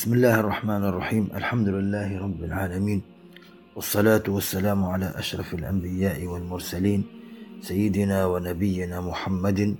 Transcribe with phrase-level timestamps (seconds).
[0.00, 3.02] بسم الله الرحمن الرحيم الحمد لله رب العالمين
[3.76, 7.04] والصلاة والسلام على أشرف الأنبياء والمرسلين
[7.60, 9.76] سيدنا ونبينا محمد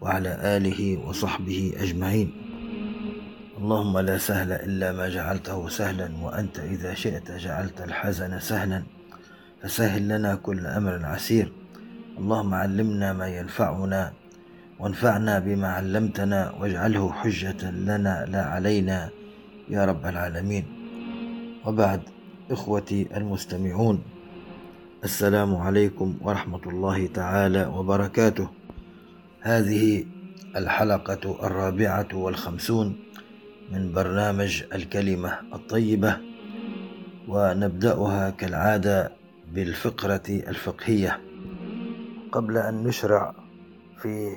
[0.00, 2.32] وعلى آله وصحبه أجمعين
[3.58, 8.82] اللهم لا سهل إلا ما جعلته سهلا وأنت إذا شئت جعلت الحزن سهلا
[9.62, 11.52] فسهل لنا كل أمر عسير
[12.18, 14.12] اللهم علمنا ما ينفعنا
[14.78, 19.21] وانفعنا بما علمتنا واجعله حجة لنا لا علينا
[19.68, 20.64] يا رب العالمين.
[21.66, 22.02] وبعد
[22.50, 24.02] إخوتي المستمعون
[25.04, 28.48] السلام عليكم ورحمة الله تعالى وبركاته.
[29.40, 30.04] هذه
[30.56, 32.96] الحلقة الرابعة والخمسون
[33.72, 36.16] من برنامج الكلمة الطيبة
[37.28, 39.12] ونبدأها كالعادة
[39.54, 41.20] بالفقرة الفقهية.
[42.32, 43.34] قبل أن نشرع
[44.02, 44.36] في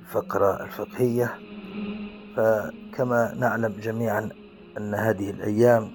[0.00, 1.34] الفقرة الفقهية
[2.36, 4.28] فكما نعلم جميعا
[4.78, 5.90] أن هذه الأيام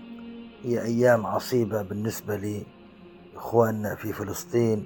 [0.63, 2.63] هي أيام عصيبة بالنسبة
[3.35, 4.85] لإخواننا في فلسطين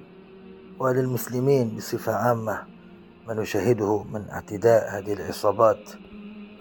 [0.78, 2.62] وللمسلمين بصفة عامة
[3.28, 5.90] ما نشاهده من اعتداء هذه العصابات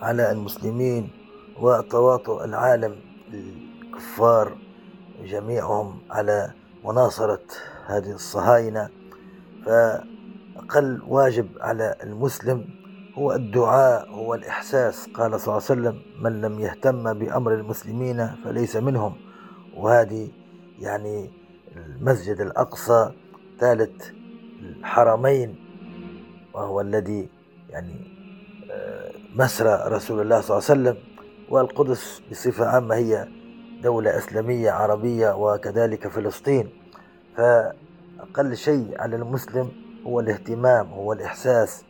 [0.02, 1.10] على المسلمين
[1.60, 2.96] وتواطؤ العالم
[3.34, 4.58] الكفار
[5.24, 6.54] جميعهم على
[6.86, 7.42] مناصرة
[7.86, 8.90] هذه الصهاينة.
[9.66, 12.79] فأقل واجب على المسلم
[13.20, 15.08] هو الدعاء هو الإحساس.
[15.14, 19.14] قال صلى الله عليه وسلم من لم يهتم بأمر المسلمين فليس منهم.
[19.76, 20.28] وهذه
[20.80, 21.30] يعني
[21.76, 23.12] المسجد الأقصى
[23.60, 24.10] ثالث
[24.62, 25.56] الحرمين
[26.54, 27.30] وهو الذي
[27.70, 27.96] يعني
[28.72, 30.98] آه، مسرى رسول الله صلى الله عليه وسلم.
[31.50, 33.28] والقدس بصفة عامة هي
[33.84, 36.70] دولة إسلامية عربية وكذلك فلسطين.
[37.38, 39.72] فأقل شيء على المسلم
[40.08, 41.84] هو الاهتمام هو الإحساس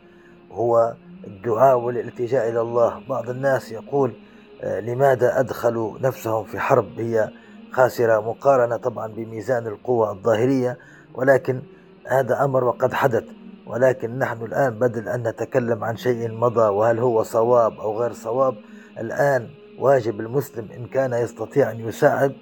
[0.52, 3.02] هو الدعاء والالتجاء إلى الله.
[3.08, 4.12] بعض الناس يقول
[4.62, 7.30] آه، لماذا أدخلوا نفسهم في حرب؟ هي
[7.72, 10.78] خاسرة مقارنة طبعا بميزان القوة الظاهرية
[11.14, 11.62] ولكن
[12.06, 13.24] هذا أمر وقد حدث.
[13.66, 18.54] ولكن نحن الآن بدل أن نتكلم عن شيء مضى وهل هو صواب أو غير صواب
[18.98, 19.48] الآن
[19.78, 22.32] واجب المسلم إن كان يستطيع أن يساعد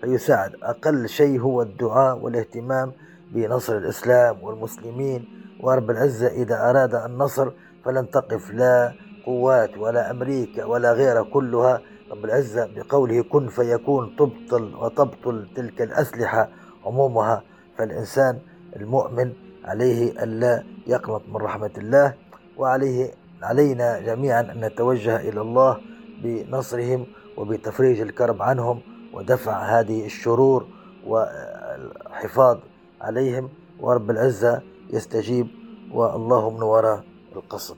[0.00, 0.52] فيساعد.
[0.62, 2.92] أقل شيء هو الدعاء والاهتمام
[3.32, 5.28] بنصر الإسلام والمسلمين.
[5.60, 7.50] ورب العزة إذا أراد النصر
[7.88, 8.92] فلن تقف لا
[9.26, 11.80] قوات ولا أمريكا ولا غيرها كلها.
[12.10, 16.48] رب العزة بقوله كن فيكون تبطل وتبطل تلك الأسلحة
[16.86, 17.42] عمومها.
[17.78, 18.38] فالإنسان
[18.76, 19.32] المؤمن
[19.64, 22.14] عليه ألا يقنط من رحمة الله
[22.56, 23.10] وعليه
[23.42, 25.80] علينا جميعا أن نتوجه إلى الله
[26.22, 27.06] بنصرهم
[27.36, 28.80] وبتفريج الكرب عنهم
[29.14, 30.66] ودفع هذه الشرور
[31.06, 32.58] والحفاظ
[33.00, 33.48] عليهم.
[33.80, 35.46] ورب العزة يستجيب
[35.92, 37.07] والله من وراء
[37.38, 37.76] القصد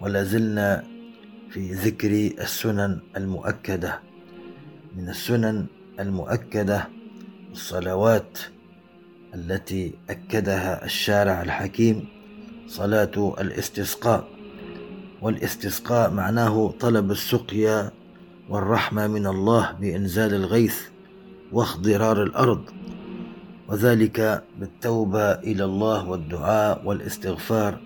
[0.00, 0.84] ولا زلنا
[1.50, 2.10] في ذكر
[2.40, 4.00] السنن المؤكدة.
[4.96, 5.66] من السنن
[6.00, 6.88] المؤكدة
[7.52, 8.38] الصلوات
[9.34, 12.08] التي أكدها الشارع الحكيم
[12.66, 14.28] صلاة الاستسقاء.
[15.22, 17.90] والاستسقاء معناه طلب السقيا
[18.48, 20.80] والرحمة من الله بإنزال الغيث
[21.52, 22.70] واخضرار الأرض.
[23.68, 27.78] وذلك بالتوبة إلى الله والدعاء والاستغفار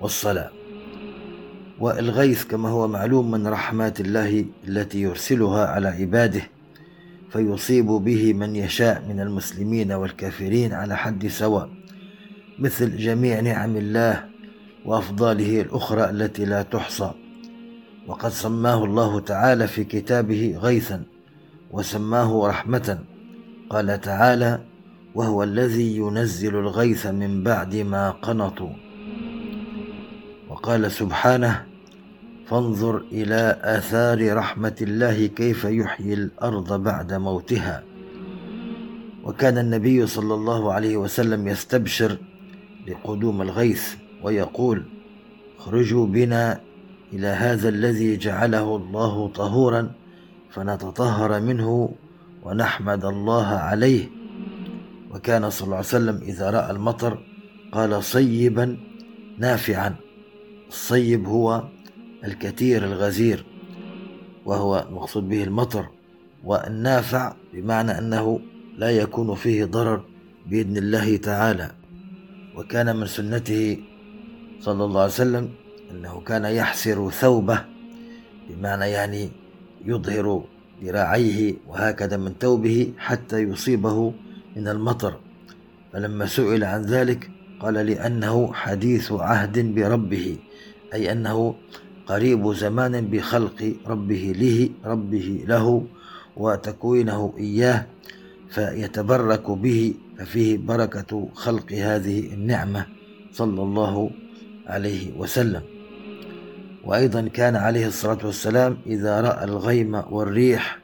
[0.00, 0.50] والصلاة.
[1.80, 6.42] والغيث كما هو معلوم من رحمات الله التي يرسلها على عباده
[7.30, 11.70] فيصيب به من يشاء من المسلمين والكافرين على حد سواء
[12.58, 14.24] مثل جميع نعم الله
[14.84, 17.10] وأفضاله الأخرى التي لا تحصى.
[18.06, 21.02] وقد سماه الله تعالى في كتابه غيثا
[21.70, 22.98] وسماه رحمة.
[23.70, 24.60] قال تعالى
[25.14, 28.70] وهو الذي ينزل الغيث من بعد ما قنطوا.
[30.48, 31.66] وقال سبحانه
[32.46, 37.82] فانظر إلى آثار رحمة الله كيف يحيي الأرض بعد موتها.
[39.24, 42.18] وكان النبي صلى الله عليه وسلم يستبشر
[42.88, 44.82] لقدوم الغيث ويقول
[45.58, 46.60] اخرجوا بنا
[47.12, 49.90] إلى هذا الذي جعله الله طهورا
[50.50, 51.94] فنتطهر منه
[52.42, 54.19] ونحمد الله عليه
[55.10, 57.18] وكان صلى الله عليه وسلم إذا رأى المطر
[57.72, 58.76] قال صيبا
[59.38, 59.96] نافعا.
[60.68, 61.64] الصيب هو
[62.24, 63.44] الكثير الغزير
[64.44, 65.86] وهو المقصود به المطر
[66.44, 68.40] والنافع بمعنى أنه
[68.78, 70.04] لا يكون فيه ضرر
[70.46, 71.70] بإذن الله تعالى.
[72.56, 73.78] وكان من سنته
[74.60, 75.48] صلى الله عليه وسلم
[75.90, 77.64] أنه كان يحسر ثوبه
[78.48, 79.30] بمعنى يعني
[79.84, 80.44] يظهر
[80.84, 84.12] ذراعيه وهكذا من ثوبه حتى يصيبه
[84.56, 85.20] من المطر.
[85.92, 87.30] فلما سئل عن ذلك
[87.60, 90.38] قال لأنه حديث عهد بربه
[90.94, 91.54] أي أنه
[92.06, 95.86] قريب زمان بخلق ربه له ربه له
[96.36, 97.86] وتكوينه إياه
[98.50, 102.86] فيتبرك به ففيه بركة خلق هذه النعمة
[103.32, 104.10] صلى الله
[104.66, 105.62] عليه وسلم.
[106.84, 110.78] وأيضا كان عليه الصلاة والسلام إذا رأى الغيم والريح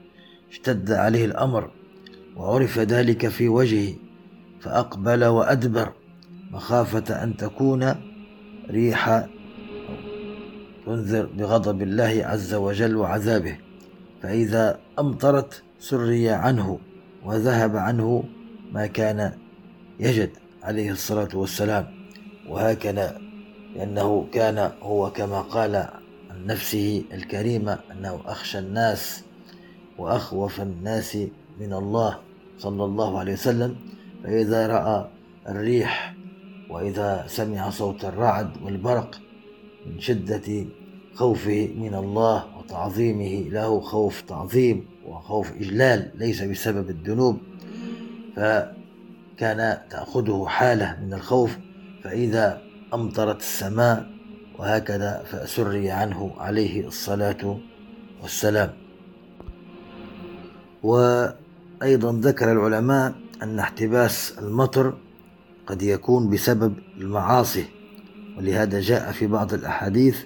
[0.50, 1.70] اشتد عليه الأمر
[2.36, 3.94] وعرف ذلك في وجهه
[4.60, 5.92] فأقبل وأدبر
[6.50, 7.94] مخافة أن تكون
[8.70, 9.26] ريح
[10.86, 13.58] تنذر بغضب الله عز وجل وعذابه.
[14.22, 16.78] فإذا أمطرت سري عنه
[17.24, 18.24] وذهب عنه
[18.72, 19.32] ما كان
[20.00, 20.30] يجد
[20.62, 21.86] عليه الصلاة والسلام.
[22.48, 23.18] وهكذا
[23.74, 25.76] لأنه كان هو كما قال
[26.30, 29.24] عن نفسه الكريمة أنه أخشى الناس
[29.98, 31.18] وأخوف الناس
[31.60, 32.25] من الله.
[32.58, 33.76] صلى الله عليه وسلم
[34.24, 35.08] فإذا رأى
[35.48, 36.14] الريح
[36.70, 39.20] وإذا سمع صوت الرعد والبرق
[39.86, 40.66] من شدة
[41.14, 47.38] خوفه من الله وتعظيمه له خوف تعظيم وخوف إجلال ليس بسبب الذنوب
[48.36, 51.58] فكان تأخذه حالة من الخوف
[52.04, 52.62] فإذا
[52.94, 54.06] أمطرت السماء
[54.58, 57.58] وهكذا فسري عنه عليه الصلاة
[58.22, 58.72] والسلام.
[61.80, 64.94] وأيضا ذكر العلماء أن احتباس المطر
[65.66, 67.64] قد يكون بسبب المعاصي
[68.38, 70.18] ولهذا جاء في بعض الأحاديث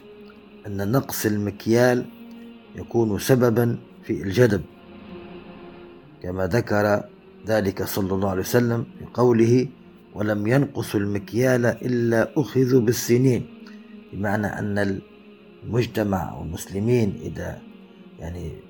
[0.66, 2.04] أن نقص المكيال
[2.76, 4.62] يكون سببا في الجدب
[6.22, 7.04] كما ذكر
[7.46, 9.68] ذلك صلى الله عليه وسلم في قوله
[10.14, 13.46] ولم ينقصوا المكيال إلا أخذوا بالسنين
[14.12, 15.00] بمعنى أن
[15.64, 17.58] المجتمع والمسلمين إذا
[18.18, 18.69] يعني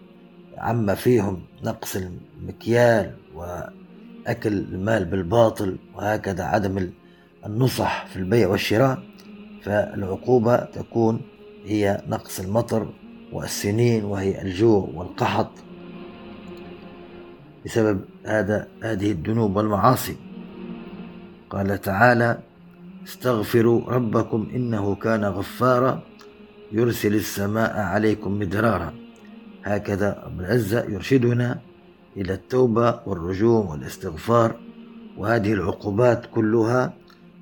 [0.58, 6.91] عم فيهم نقص المكيال وأكل المال بالباطل وهكذا عدم
[7.47, 9.02] النصح في البيع والشراء
[9.62, 11.20] فالعقوبة تكون
[11.64, 12.93] هي نقص المطر
[13.32, 15.50] والسنين وهي الجوع والقحط
[17.64, 20.17] بسبب هذا هذه الذنوب والمعاصي.
[21.50, 22.38] قال تعالى
[23.05, 26.02] استغفروا ربكم إنه كان غفارا
[26.73, 28.94] يرسل السماء عليكم مدرارا.
[29.65, 31.59] هكذا رب العزة يرشدنا
[32.17, 34.57] إلى التوبة والرجوع والاستغفار.
[35.19, 36.93] وهذه العقوبات كلها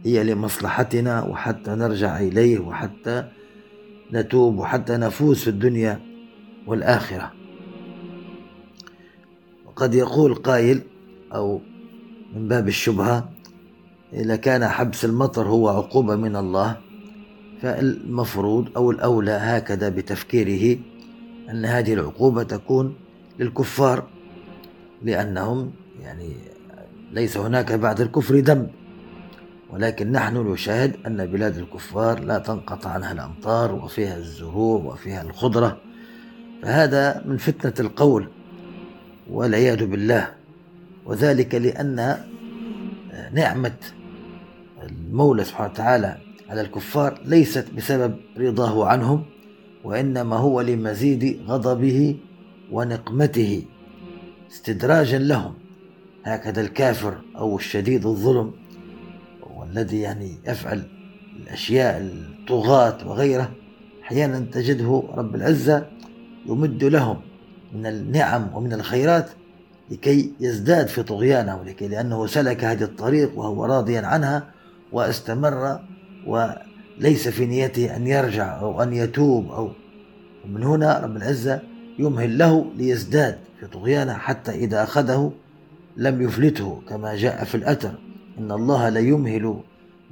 [0.05, 3.25] هي لمصلحتنا وحتى نرجع إليه وحتى
[4.13, 6.01] نتوب وحتى نفوز في الدنيا
[6.67, 7.32] والآخرة.
[9.67, 10.82] وقد يقول قائل
[11.34, 11.60] أو
[12.34, 13.29] من باب الشبهة
[14.13, 16.77] إذا كان حبس المطر هو عقوبة من الله
[17.63, 20.79] فالمفروض أو الأولى هكذا بتفكيره
[21.50, 22.96] أن هذه العقوبة تكون
[23.38, 24.06] للكفار
[25.02, 26.32] لأنهم يعني
[27.12, 28.70] ليس هناك بعد الكفر ذنب
[29.70, 35.78] ولكن نحن نشاهد أن بلاد الكفار لا تنقطع عنها الأمطار وفيها الزهور وفيها الخضرة.
[36.62, 38.28] فهذا من فتنة القول
[39.31, 40.28] والعياذ بالله.
[41.06, 42.24] وذلك لأن
[43.32, 43.76] نعمة
[44.82, 49.24] المولى سبحانه وتعالى على الكفار ليست بسبب رضاه عنهم
[49.85, 52.17] وإنما هو لمزيد غضبه
[52.73, 53.63] ونقمته
[54.51, 55.55] استدراجا لهم.
[56.25, 58.53] هكذا الكافر أو الشديد الظلم
[59.56, 60.82] والذي يعني يفعل
[61.37, 63.51] الأشياء الطغاة وغيره
[64.03, 65.87] أحيانا تجده رب العزة
[66.47, 67.20] يمد لهم
[67.73, 69.31] من النعم ومن الخيرات
[69.91, 74.51] لكي يزداد في طغيانه ولكي لأنه سلك هذه الطريق وهو راضيا عنها
[74.93, 75.81] واستمر
[76.98, 79.70] وليس في نيته أن يرجع أو أن يتوب أو
[80.44, 81.60] ومن هنا رب العزة
[81.98, 85.32] يمهل له ليزداد في طغيانه حتى إذا أخذه
[85.96, 87.94] لم يفلته كما جاء في الأثر.
[88.38, 89.60] إن الله لا يمهل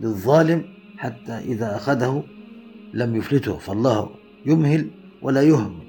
[0.00, 0.64] للظالم
[0.98, 2.24] حتى إذا أخذه
[2.94, 3.58] لم يفلته.
[3.58, 4.10] فالله
[4.46, 4.90] يمهل
[5.22, 5.86] ولا يهمل.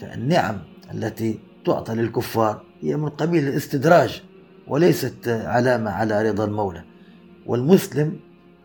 [0.00, 0.58] فالنعم
[0.94, 4.22] التي تعطى للكفار هي من قبيل الاستدراج
[4.66, 6.82] وليست علامة على رضا المولى.
[7.46, 8.16] والمسلم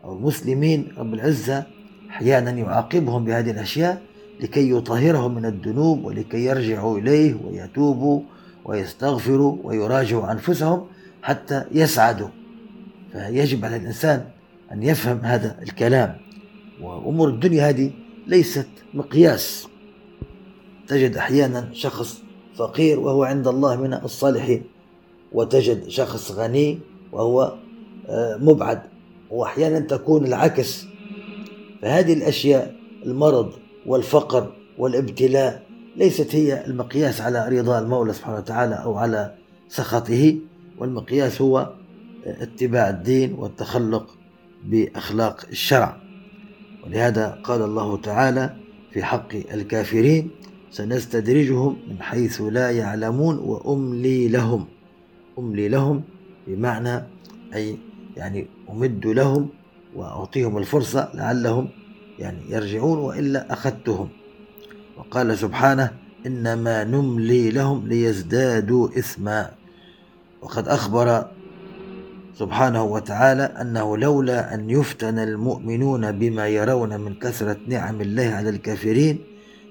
[0.10, 1.63] أو المسلمين رب العزة
[2.10, 4.01] أحيانا يعاقبهم بهذه الأشياء
[4.39, 8.22] لكي يطهرهم من الذنوب ولكي يرجعوا إليه ويتوبوا
[8.66, 10.86] ويستغفروا ويراجعوا أنفسهم
[11.22, 12.28] حتى يسعدوا.
[13.12, 14.25] فيجب على الإنسان
[14.72, 16.18] أن يفهم هذا الكلام.
[16.82, 17.92] وأمور الدنيا هذه
[18.28, 19.68] ليست مقياس.
[20.88, 22.22] تجد أحيانا شخص
[22.56, 24.63] فقير وهو عند الله من الصالحين
[25.32, 26.80] وتجد شخص غني
[27.12, 27.58] وهو
[28.10, 28.82] آه، مبعد.
[29.31, 30.86] وأحيانا تكون العكس.
[31.81, 33.53] فهذه الأشياء المرض
[33.86, 35.63] والفقر والابتلاء
[35.95, 39.36] ليست هي المقياس على رضا المولى سبحانه وتعالى أو على
[39.69, 40.36] سخطه.
[40.77, 41.74] والمقياس هو
[42.25, 44.17] اتباع الدين والتخلق
[44.65, 46.01] بأخلاق الشرع.
[46.86, 48.55] ولهذا قال الله تعالى
[48.91, 50.31] في حق الكافرين
[50.71, 54.65] سنستدرجهم من حيث لا يعلمون وأملي لهم.
[55.39, 56.03] أملي لهم
[56.48, 57.03] بمعنى
[57.55, 57.77] أي
[58.20, 59.50] يعني أمد لهم
[59.96, 61.70] وأعطيهم الفرصة لعلهم
[62.20, 64.10] يعني يرجعون وإلا أخذتهم.
[64.98, 65.92] وقال سبحانه
[66.26, 69.52] إنما نملي لهم ليزدادوا إثما.
[70.42, 71.26] وقد أخبر
[72.36, 79.20] سبحانه وتعالى أنه لولا أن يفتن المؤمنون بما يرون من كثرة نعم الله على الكافرين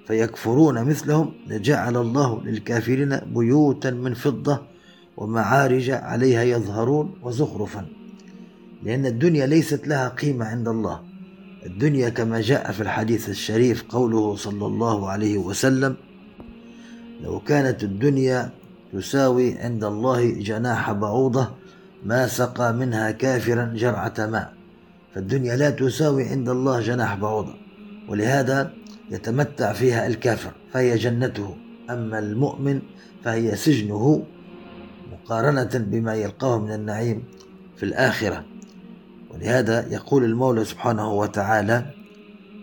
[0.06, 4.62] فيكفرون مثلهم لجعل الله للكافرين بيوتا من فضة
[5.16, 7.97] ومعارج عليها يظهرون وزخرفا.
[8.82, 11.00] لأن الدنيا ليست لها قيمة عند الله.
[11.66, 15.96] الدنيا كما جاء في الحديث الشريف قوله صلى الله عليه وسلم
[17.20, 18.50] لو كانت الدنيا
[18.92, 21.50] تساوي عند الله جناح بعوضة
[22.04, 24.52] ما سقى منها كافرا جرعة ماء.
[25.14, 27.54] فالدنيا لا تساوي عند الله جناح بعوضة
[28.08, 28.72] ولهذا
[29.10, 31.56] يتمتع فيها الكافر فهي جنته.
[31.90, 32.80] أما المؤمن
[33.24, 34.24] فهي سجنه
[35.12, 37.22] مقارنة بما يلقاه من النعيم
[37.76, 38.44] في الآخرة.
[39.38, 41.86] ولهذا يقول المولى سبحانه وتعالى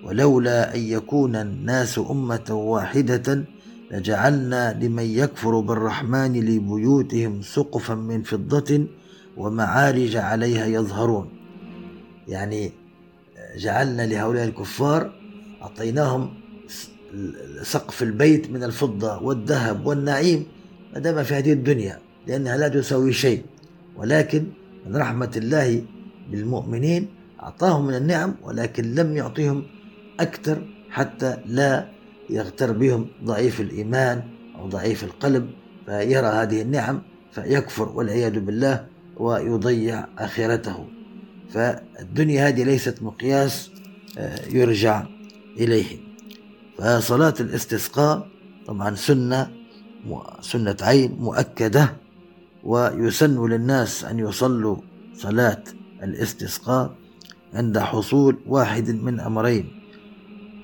[0.03, 3.43] ولولا أن يكون الناس أمة واحدة
[3.91, 8.85] لجعلنا لمن يكفر بالرحمن لبيوتهم سقفا من فضة
[9.37, 11.29] ومعارج عليها يظهرون
[12.27, 12.71] يعني
[13.57, 15.11] جعلنا لهؤلاء الكفار
[15.61, 16.33] أعطيناهم
[17.61, 20.45] سقف البيت من الفضة والذهب والنعيم
[20.93, 23.43] ما دام في هذه الدنيا لأنها لا تساوي شيء.
[23.97, 24.45] ولكن
[24.85, 25.81] من رحمة الله
[26.31, 27.07] بالمؤمنين
[27.43, 29.63] أعطاهم من النعم ولكن لم يعطيهم
[30.19, 31.87] أكثر حتى لا
[32.29, 34.23] يغتر بهم ضعيف الإيمان
[34.55, 35.49] أو ضعيف القلب.
[35.85, 37.01] فيرى هذه النعم
[37.31, 38.85] فيكفر والعياذ بالله
[39.17, 40.85] ويضيع آخرته.
[41.49, 43.71] فالدنيا هذه ليست مقياس
[44.17, 45.03] آه، يرجع
[45.57, 45.97] إليه.
[46.77, 48.27] فصلاة الاستسقاء
[48.67, 49.51] طبعا سنة
[50.41, 51.93] سنة عين مؤكدة
[52.63, 54.77] ويسن للناس أن يصلوا
[55.15, 55.63] صلاة
[56.05, 56.95] الاستسقاء
[57.53, 59.81] عند حصول واحد من أمرين.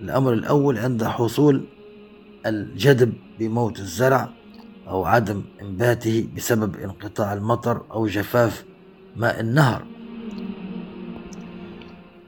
[0.02, 1.66] الأمر الأول عند حصول
[2.46, 4.30] الجدب بموت الزرع
[4.88, 8.66] أو عدم إنباته بسبب انقطاع المطر أو جفاف
[9.16, 9.86] ماء النهر.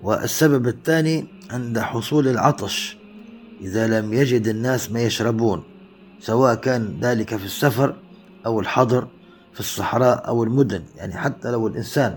[0.03, 2.97] والسبب الثاني عند حصول العطش
[3.61, 5.63] إذا لم يجد الناس ما يشربون
[6.19, 7.95] سواء كان ذلك في السفر
[8.45, 9.07] أو الحضر
[9.53, 12.15] في الصحراء أو المدن يعني حتى لو الإنسان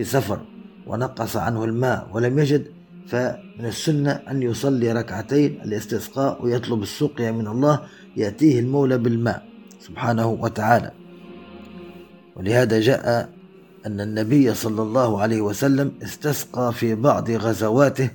[0.00, 0.40] في سفر
[0.86, 2.64] ونقص عنه الماء ولم يجد
[3.08, 7.80] فمن السنة أن يصلي ركعتين الاستسقاء ويطلب السقيا من الله
[8.16, 9.46] يأتيه المولى بالماء
[9.80, 10.90] سبحانه وتعالى.
[12.36, 13.28] ولهذا جاء
[13.86, 18.10] أن النبي صلى الله عليه وسلم استسقى في بعض غزواته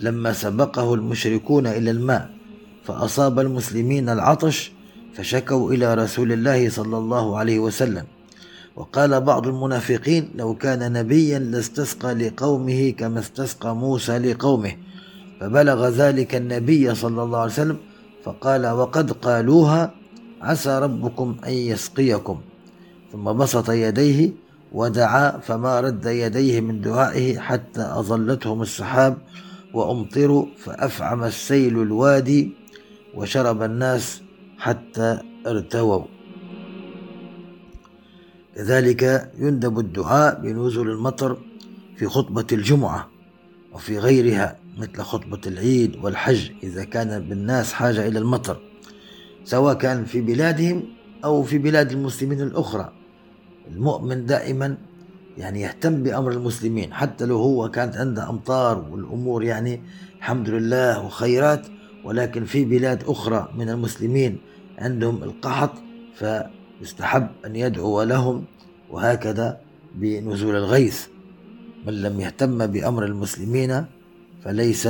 [0.00, 2.30] لما سبقه المشركون إلى الماء
[2.84, 4.72] فأصاب المسلمين العطش
[5.14, 8.04] فشكوا إلى رسول الله صلى الله عليه وسلم.
[8.76, 14.72] وقال بعض المنافقين لو كان نبيا لاستسقى لقومه كما استسقى موسى لقومه.
[15.40, 17.76] فبلغ ذلك النبي صلى الله عليه وسلم
[18.24, 19.94] فقال وقد قالوها
[20.42, 22.40] عسى ربكم أن يسقيكم.
[23.12, 24.30] ثم بسط يديه
[24.72, 29.18] ودعا فما رد يديه من دعائه حتى أظلتهم السحاب
[29.74, 32.52] وأمطروا فأفعم السيل الوادي
[33.14, 34.22] وشرب الناس
[34.58, 36.21] حتى ارتووا.
[38.56, 41.38] كذلك يندب الدعاء بنزول المطر
[41.96, 43.08] في خطبة الجمعة
[43.72, 48.60] وفي غيرها مثل خطبة العيد والحج إذا كان بالناس حاجة إلى المطر
[49.44, 50.82] سواء كان في بلادهم
[51.24, 52.92] أو في بلاد المسلمين الأخرى.
[53.70, 54.76] المؤمن دائما
[55.38, 59.82] يعني يهتم بأمر المسلمين حتى لو هو كانت عنده أمطار والأمور يعني
[60.18, 61.66] الحمد لله وخيرات
[62.04, 64.38] ولكن في بلاد أخرى من المسلمين
[64.78, 65.72] عندهم القحط
[66.82, 68.44] فيستحب أن يدعو لهم
[68.90, 69.60] وهكذا
[69.94, 71.06] بنزول الغيث.
[71.86, 73.84] من لم يهتم بأمر المسلمين
[74.44, 74.88] فليس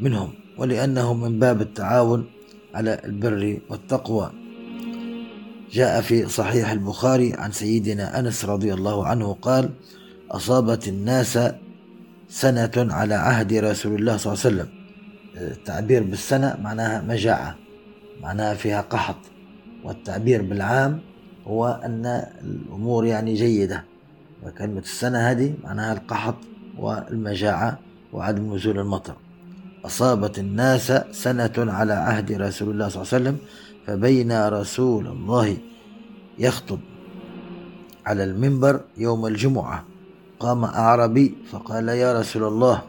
[0.00, 2.26] منهم ولأنه من باب التعاون
[2.74, 4.30] على البر والتقوى.
[5.72, 9.70] جاء في صحيح البخاري عن سيدنا أنس رضي الله عنه قال
[10.30, 11.38] أصابت الناس
[12.28, 14.68] سنة على عهد رسول الله صلى الله عليه وسلم.
[15.36, 17.56] التعبير بالسنة معناها مجاعة
[18.22, 19.16] معناها فيها قحط.
[19.84, 21.00] والتعبير بالعام
[21.46, 22.06] هو أن
[22.44, 23.84] الأمور يعني جيدة.
[24.46, 26.36] وكلمة السنة هذه معناها القحط
[26.78, 27.78] والمجاعة
[28.12, 29.14] وعدم نزول المطر.
[29.84, 33.36] أصابت الناس سنة على عهد رسول الله صلى الله عليه وسلم
[33.86, 35.56] فبين رسول الله
[36.38, 36.78] يخطب
[38.06, 39.84] على المنبر يوم الجمعة.
[40.40, 42.82] قام أعربي فقال يا رسول الله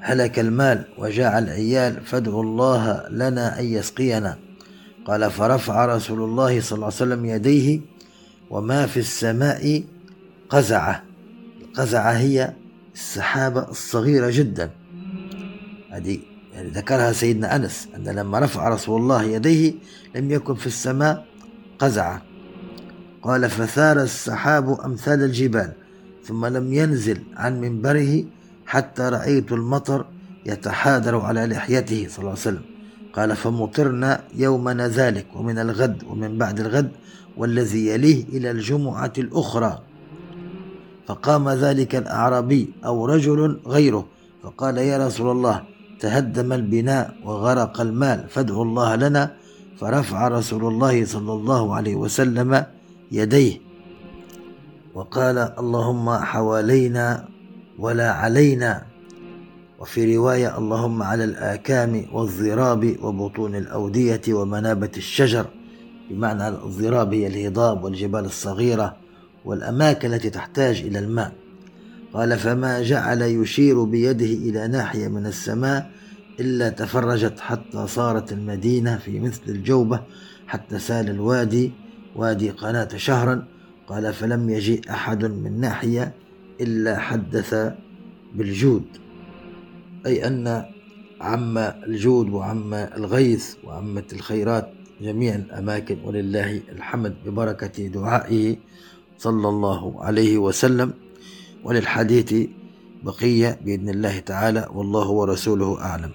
[0.00, 4.38] هلك المال وجاع العيال فادعوا الله لنا أن يسقينا.
[5.06, 7.80] قال فرفع رسول الله صلى الله عليه وسلم يديه
[8.50, 9.84] وما في السماء
[10.48, 11.02] قزعة.
[11.62, 12.54] القزعة هي
[12.94, 14.70] السحابة الصغيرة جدا.
[15.90, 16.18] هذه
[16.54, 19.74] يعني ذكرها سيدنا أنس أن لما رفع رسول الله يديه
[20.14, 21.26] لم يكن في السماء
[21.78, 22.22] قزعة.
[23.22, 25.72] قال فثار السحاب أمثال الجبال
[26.24, 28.24] ثم لم ينزل عن منبره
[28.66, 30.06] حتى رأيت المطر
[30.46, 32.69] يتحادر على لحيته صلى الله عليه وسلم.
[33.16, 36.90] قال فمطرنا يومنا ذلك ومن الغد ومن بعد الغد
[37.36, 39.78] والذي يليه إلى الجمعة الأخرى.
[41.06, 44.06] فقام ذلك الأعرابي أو رجل غيره
[44.42, 45.62] فقال يا رسول الله
[46.00, 49.24] تهدم البناء وغرق المال فادعوا الله لنا.
[49.80, 52.64] فرفع رسول الله صلى الله عليه وسلم
[53.12, 53.60] يديه
[54.94, 57.24] وقال اللهم حوالينا
[57.78, 58.89] ولا علينا
[59.80, 65.46] وفي رواية اللهم على الآكام والضراب وبطون الأودية ومنابت الشجر.
[66.10, 68.96] بمعنى الضراب هي الهضاب والجبال الصغيرة
[69.44, 71.32] والأماكن التي تحتاج إلى الماء.
[72.14, 75.90] قال فما جعل يشير بيده إلى ناحية من السماء
[76.40, 80.00] إلا تفرجت حتى صارت المدينة في مثل الجوبة
[80.46, 81.72] حتى سال الوادي
[82.16, 83.46] وادي قناة شهرا.
[83.86, 86.14] قال فلم يجيء أحد من ناحية
[86.60, 87.72] إلا حدث
[88.34, 88.84] بالجود.
[90.06, 90.64] أي أن
[91.20, 98.56] عم الجود وعم الغيث وعمت الخيرات جميع الأماكن ولله الحمد ببركة دعائه
[99.18, 100.92] صلى الله عليه وسلم.
[101.64, 102.48] وللحديث
[103.02, 106.10] بقية بإذن الله تعالى والله ورسوله أعلم.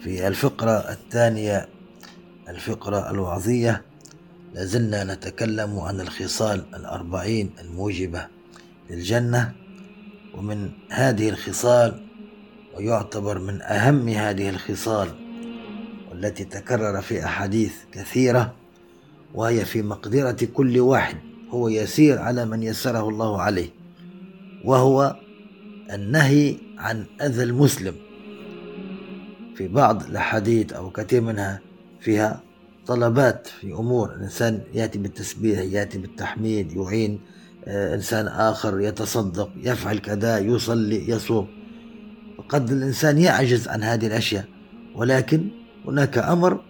[0.00, 1.68] في الفقرة الثانية
[2.48, 3.82] الفقرة الوعظية
[4.54, 8.37] لازلنا نتكلم عن الخصال الأربعين الموجبة.
[8.90, 9.52] للجنة
[10.34, 12.00] ومن هذه الخصال
[12.76, 15.08] ويعتبر من أهم هذه الخصال
[16.10, 18.54] والتي تكرر في أحاديث كثيرة
[19.34, 21.16] وهي في مقدرة كل واحد
[21.50, 23.68] هو يسير على من يسره الله عليه
[24.64, 25.16] وهو
[25.92, 27.94] النهي عن أذى المسلم.
[29.58, 31.60] في بعض الأحاديث أو كثير منها
[32.00, 32.42] فيها
[32.86, 37.20] طلبات في أمور الإنسان يأتي بالتسبيح يأتي بالتحميد يعين
[37.68, 41.46] إنسان آخر يتصدق يفعل كذا يصلي يصوم.
[42.48, 44.44] قد الإنسان يعجز عن هذه الأشياء
[44.94, 45.48] ولكن
[45.86, 46.60] هناك أمر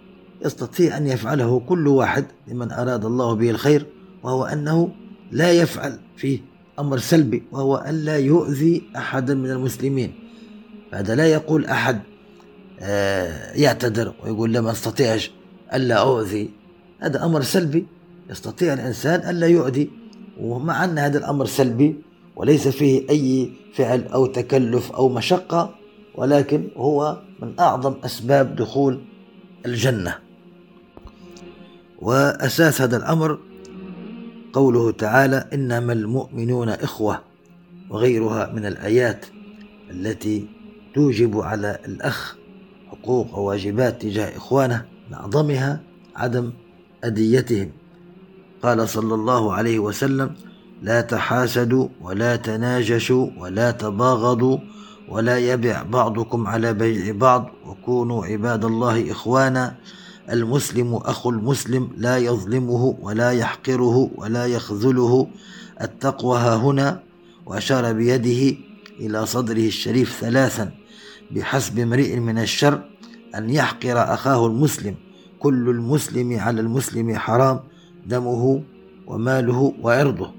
[0.45, 3.85] يستطيع أن يفعله كل واحد لمن أراد الله به الخير
[4.23, 4.91] وهو أنه
[5.31, 6.39] لا يفعل فيه
[6.79, 10.13] أمر سلبي وهو ألا يؤذي أحدا من المسلمين.
[10.93, 11.99] هذا لا يقول أحد
[12.81, 15.31] آه، يعتذر ويقول لما استطيعش
[15.73, 16.49] ألا أؤذي.
[16.99, 17.87] هذا أمر سلبي
[18.29, 19.89] يستطيع الإنسان ألا يؤذي.
[20.41, 21.95] ومع أن هذا الأمر سلبي
[22.35, 25.75] وليس فيه أي فعل أو تكلف أو مشقة
[26.15, 29.01] ولكن هو من أعظم أسباب دخول
[29.65, 30.15] الجنة.
[31.99, 33.39] وأساس هذا الأمر
[34.53, 37.21] قوله تعالى إنما المؤمنون إخوة
[37.89, 39.25] وغيرها من الآيات
[39.91, 40.47] التي
[40.95, 42.35] توجب على الأخ
[42.91, 45.81] حقوق وواجبات تجاه إخوانه من أعظمها
[46.15, 46.51] عدم
[47.03, 47.71] أديتهم.
[48.63, 50.35] قال صلى الله عليه وسلم
[50.81, 54.57] لا تحاسدوا ولا تناجشوا ولا تباغضوا
[55.09, 59.75] ولا يبع بعضكم على بيع بعض وكونوا عباد الله إخوانا.
[60.29, 65.27] المسلم أخو المسلم لا يظلمه ولا يحقره ولا يخذله.
[65.81, 67.03] التقوى ها هنا.
[67.45, 68.57] وأشار بيده
[68.99, 70.71] إلى صدره الشريف ثلاثا
[71.31, 72.81] بحسب امرئ من الشر
[73.35, 74.95] أن يحقر أخاه المسلم.
[75.39, 77.59] كل المسلم على المسلم حرام
[78.09, 78.61] دمه
[79.07, 80.31] وماله وعرضه.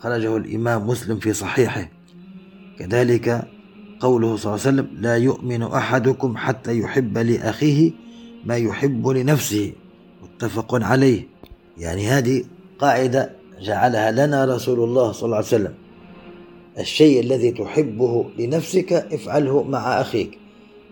[0.00, 1.90] خرجه الإمام مسلم في صحيحه.
[2.78, 3.48] كذلك
[4.00, 7.92] قوله صلى الله عليه وسلم لا يؤمن أحدكم حتى يحب لأخيه
[8.44, 9.72] ما يحب لنفسه.
[10.22, 11.28] متفق عليه.
[11.78, 12.44] يعني هذه
[12.78, 15.74] قاعدة جعلها لنا رسول الله صلى الله عليه وسلم.
[16.78, 20.38] الشيء الذي تحبه لنفسك افعله مع أخيك.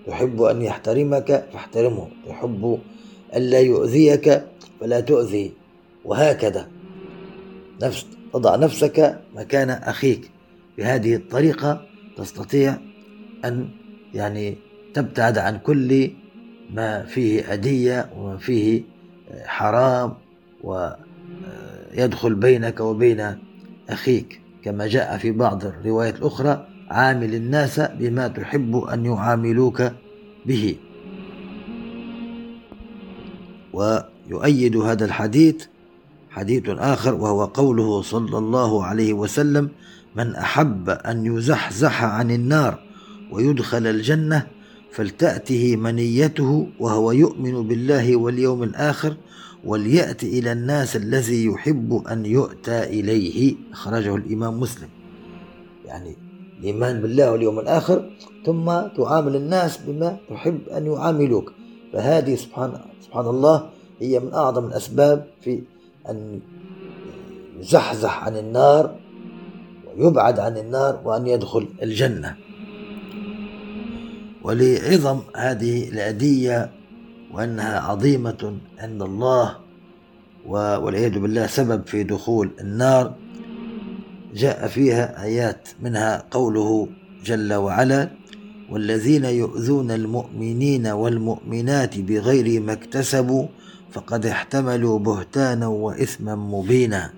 [0.07, 2.09] تحب أن يحترمك فاحترمه.
[2.29, 2.79] تحب
[3.37, 4.44] ألا يؤذيك
[4.81, 5.53] فلا تؤذي.
[6.07, 6.69] وهكذا.
[7.83, 10.31] نفس تضع نفسك مكان أخيك.
[10.79, 12.77] بهذه الطريقة تستطيع
[13.45, 13.69] أن
[14.14, 14.57] يعني
[14.95, 16.11] تبتعد عن كل
[16.75, 18.83] ما فيه أدية وما فيه
[19.45, 20.14] حرام
[20.64, 23.38] ويدخل بينك وبين
[23.90, 24.40] أخيك.
[24.62, 29.83] كما جاء في بعض الروايات الأخرى عامل الناس بما تحب أن يعاملوك
[30.47, 30.77] به.
[33.73, 35.66] ويؤيد هذا الحديث
[36.37, 39.68] حديث آخر وهو قوله صلى الله عليه وسلم
[40.16, 42.79] من أحب أن يزحزح عن النار
[43.33, 44.46] ويدخل الجنة
[44.92, 49.16] فلتأته منيته وهو يؤمن بالله واليوم الآخر
[49.64, 53.55] وليأت إلى الناس الذي يحب أن يؤتى إليه.
[53.72, 54.88] أخرجه الإمام مسلم.
[55.85, 56.16] يعني
[56.61, 58.11] الإيمان بالله واليوم الآخر
[58.46, 61.53] ثم تعامل الناس بما تحب أن يعاملوك.
[61.92, 63.70] فهذه سبحان, سبحان الله
[64.01, 65.62] هي من أعظم الأسباب في
[66.11, 66.40] أن
[67.61, 68.97] يزحزح عن النار
[69.97, 72.37] ويبعد عن النار وأن يدخل الجنة.
[74.42, 76.71] ولعظم هذه الأدية
[77.33, 79.57] وأنها عظيمة عند الله
[80.47, 83.14] والعياذ بالله سبب في دخول النار.
[84.35, 86.88] جاء فيها آيات منها قوله
[87.25, 88.11] جل وعلا
[88.71, 93.47] والذين يؤذون المؤمنين والمؤمنات بغير ما اكتسبوا
[93.97, 97.13] فقد احتملوا بهتانا وإثما مبينا.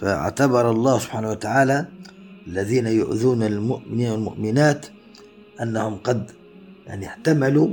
[0.00, 1.86] فاعتبر الله سبحانه وتعالى
[2.46, 4.86] الذين يؤذون المؤمنين والمؤمنات
[5.62, 6.30] أنهم قد
[6.86, 7.68] يعني احتملوا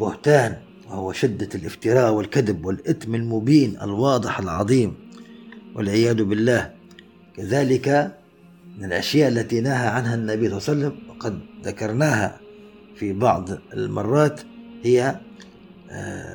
[0.00, 0.56] بهتان
[0.90, 4.94] وهو شدة الافتراء والكذب والإثم المبين الواضح العظيم.
[5.74, 6.70] والعياذ بالله.
[7.36, 8.16] كذلك
[8.78, 12.40] من الأشياء التي نهى عنها النبي صلى الله عليه وسلم وقد ذكرناها
[12.96, 14.40] في بعض المرات
[14.84, 15.20] هي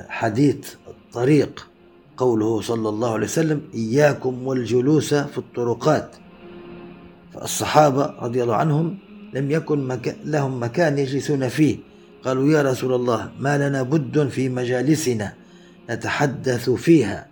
[0.09, 1.67] حديث الطريق
[2.17, 6.15] قوله صلى الله عليه وسلم إياكم والجلوس في الطرقات.
[7.33, 8.97] فالصحابة رضي الله عنهم
[9.33, 11.77] لم يكن مكان لهم مكان يجلسون فيه.
[12.23, 15.33] قالوا يا رسول الله ما لنا بد في مجالسنا
[15.89, 17.27] نتحدث فيها.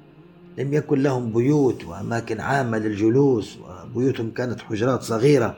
[0.58, 3.58] لم يكن لهم بيوت وأماكن عامة للجلوس
[3.96, 5.58] وبيوتهم كانت حجرات صغيرة.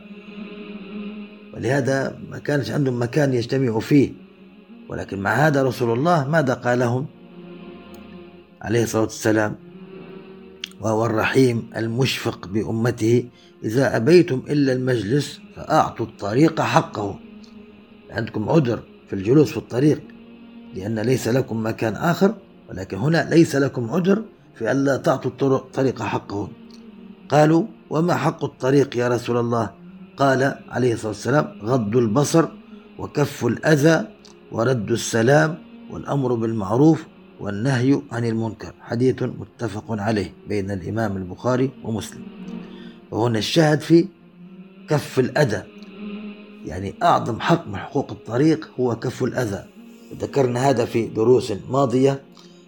[1.54, 4.27] ولهذا ما كانش عندهم مكان يجتمعوا فيه.
[4.90, 7.06] ولكن مع هذا رسول الله ماذا قال لهم؟
[8.62, 9.56] عليه الصلاة والسلام
[10.82, 13.26] وهو الرحيم المشفق بأمته
[13.64, 17.20] إذا أبيتم إلا المجلس فأعطوا الطريق حقه.
[18.12, 20.02] عندكم عذر في الجلوس في الطريق
[20.76, 22.36] لأن ليس لكم مكان آخر
[22.70, 24.24] ولكن هنا ليس لكم عذر
[24.56, 26.50] في ألا تعطوا الطريق حقه.
[27.30, 29.70] قالوا وما حق الطريق يا رسول الله؟
[30.18, 32.46] قال عليه الصلاة والسلام غض البصر
[33.00, 34.08] وكف الأذى
[34.52, 35.58] ورد السلام
[35.92, 37.06] والأمر بالمعروف
[37.40, 38.74] والنهي عن المنكر.
[38.82, 42.24] حديث متفق عليه بين الإمام البخاري ومسلم.
[43.12, 44.08] وهنا الشاهد في
[44.90, 45.64] كف الأذى.
[46.66, 49.66] يعني أعظم حق من حقوق الطريق هو كف الأذى.
[50.20, 52.22] ذكرنا هذا في دروس ماضية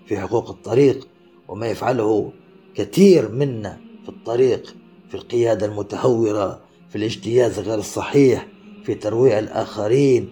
[0.08, 1.08] في حقوق الطريق
[1.48, 2.32] وما يفعله
[2.76, 4.76] كثير منا في الطريق
[5.10, 8.48] في القيادة المتهورة في الاجتياز غير الصحيح
[8.86, 10.30] في ترويع الآخرين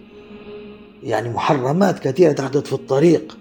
[1.02, 3.38] يعني محرمات كثيرة تحدث في الطريق.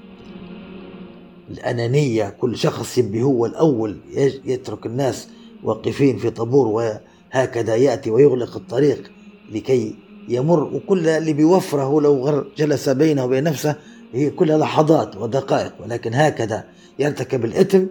[1.50, 3.98] الأنانية كل شخص يبي هو الأول
[4.46, 5.28] يترك الناس
[5.64, 9.12] واقفين في طابور وهكذا يأتي ويغلق الطريق
[9.52, 9.96] لكي
[10.30, 10.64] يمر.
[10.64, 13.76] وكل اللي بيوفره لو جلس بينه وبين نفسه
[14.14, 15.74] هي كلها لحظات ودقائق.
[15.84, 16.64] ولكن هكذا
[17.00, 17.84] يرتكب الإثم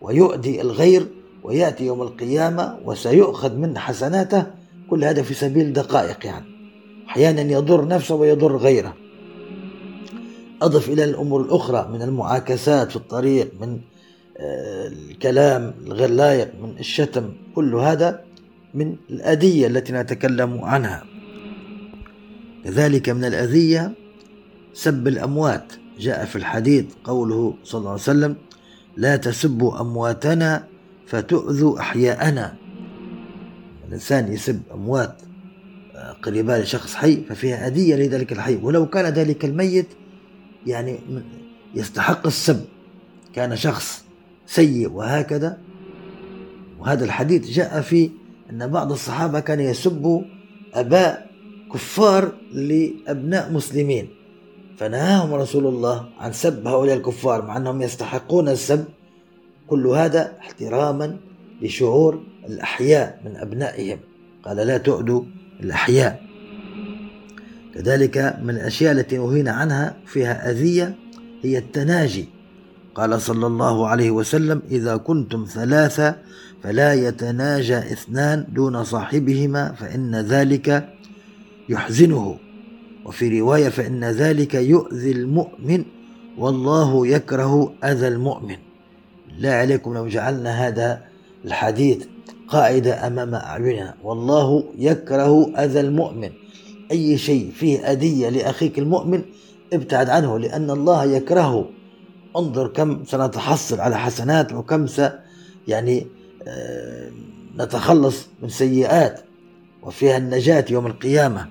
[0.00, 1.06] ويؤذي الغير
[1.42, 4.46] ويأتي يوم القيامة وسيؤخذ من حسناته.
[4.90, 6.46] كل هذا في سبيل دقائق يعني.
[7.08, 8.94] أحيانا يضر نفسه ويضر غيره.
[10.62, 13.80] أضف إلى الأمور الأخرى من المعاكسات في الطريق من
[14.38, 18.24] آه، الكلام الغير لائق من الشتم كل هذا
[18.74, 21.04] من الأذية التي نتكلم عنها.
[22.64, 23.92] كذلك من الأذية
[24.74, 25.72] سب الأموات.
[25.98, 28.36] جاء في الحديث قوله صلى الله عليه وسلم
[28.96, 30.64] لا تسبوا أمواتنا
[31.06, 32.54] فتؤذوا أحياءنا.
[33.88, 35.22] الإنسان يسب أموات
[35.94, 38.56] آه، قريبان لشخص حي ففيها أذية لذلك الحي.
[38.56, 39.86] ولو كان ذلك الميت
[40.66, 40.98] يعني
[41.74, 42.64] يستحق السب.
[43.34, 44.04] كان شخص
[44.46, 45.58] سيء وهكذا.
[46.78, 48.10] وهذا الحديث جاء في
[48.50, 50.24] أن بعض الصحابة كان يسب
[50.74, 51.30] أباء
[51.72, 54.08] كفار لأبناء مسلمين.
[54.78, 58.84] فنهاهم رسول الله عن سب هؤلاء الكفار مع أنهم يستحقون السب.
[59.66, 61.16] كل هذا احتراما
[61.62, 63.98] لشعور الأحياء من أبنائهم.
[64.44, 65.22] قال لا تؤدوا
[65.60, 66.29] الأحياء.
[67.74, 70.94] كذلك من الأشياء التي نهينا عنها فيها أذية
[71.42, 72.28] هي التناجي.
[72.94, 76.16] قال صلى الله عليه وسلم إذا كنتم ثلاثة
[76.62, 80.88] فلا يتناجى اثنان دون صاحبهما فإن ذلك
[81.68, 82.36] يحزنه.
[83.04, 85.84] وفي رواية فإن ذلك يؤذي المؤمن
[86.38, 88.56] والله يكره أذى المؤمن.
[89.38, 91.02] لا عليكم لو جعلنا هذا
[91.44, 92.06] الحديث
[92.48, 93.94] قاعدة أمام أعيننا.
[94.02, 96.30] والله يكره أذى المؤمن.
[96.90, 99.22] أي شيء فيه أذية لأخيك المؤمن
[99.72, 101.70] ابتعد عنه لأن الله يكرهه.
[102.36, 105.00] انظر كم سنتحصل على حسنات وكم س
[105.68, 106.06] يعني
[106.48, 107.10] آه،
[107.58, 109.20] نتخلص من سيئات
[109.82, 111.48] وفيها النجاة يوم القيامة.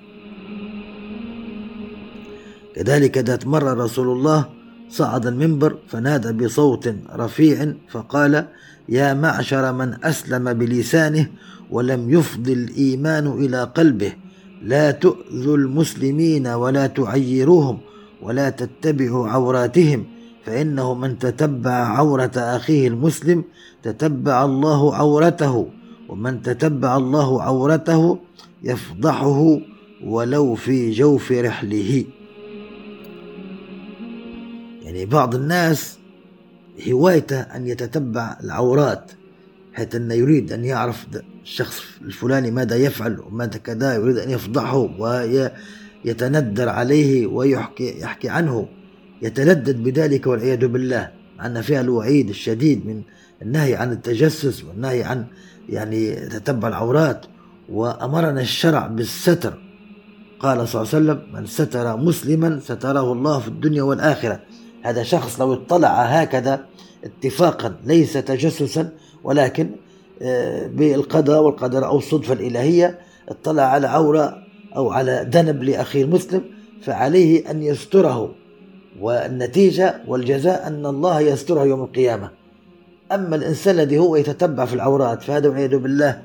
[2.74, 4.44] كذلك ذات مرة رسول الله
[4.90, 8.46] صعد المنبر فنادى بصوت رفيع فقال
[8.88, 11.26] يا معشر من أسلم بلسانه
[11.70, 14.12] ولم يفض الإيمان إلى قلبه
[14.62, 17.78] لا تؤذوا المسلمين ولا تعيروهم
[18.22, 20.04] ولا تتبعوا عوراتهم
[20.44, 23.44] فإنه من تتبع عورة أخيه المسلم
[23.82, 25.66] تتبع الله عورته
[26.08, 28.18] ومن تتبع الله عورته
[28.62, 29.58] يفضحه
[30.04, 32.04] ولو في جوف رحله.
[34.82, 35.98] يعني بعض الناس
[36.88, 39.12] هوايته أن يتتبع العورات.
[39.72, 41.06] حيث أنه يريد أن يعرف
[41.42, 48.68] الشخص الفلاني ماذا يفعل وماذا كذا يريد أن يفضحه ويتندر عليه ويحكي يحكي عنه
[49.22, 51.10] يتلذذ بذلك والعياذ بالله
[51.44, 53.02] أن فيها الوعيد الشديد من
[53.42, 55.24] النهي عن التجسس والنهي عن
[55.68, 57.26] يعني تتبع العورات.
[57.68, 59.58] وأمرنا الشرع بالستر.
[60.40, 64.40] قال صلى الله عليه وسلم من ستر مسلما ستره الله في الدنيا والآخرة.
[64.82, 66.66] هذا شخص لو اطلع هكذا
[67.04, 68.92] اتفاقا ليس تجسسا
[69.24, 69.70] ولكن
[70.22, 74.42] آه، بالقضاء والقدر أو الصدفة الإلهية اطلع على عورة
[74.76, 76.42] أو على ذنب لأخيه المسلم
[76.82, 78.34] فعليه أن يستره
[79.00, 82.30] والنتيجة والجزاء أن الله يستره يوم القيامة.
[83.12, 86.22] أما الإنسان الذي هو يتتبع في العورات فهذا والعياذ بالله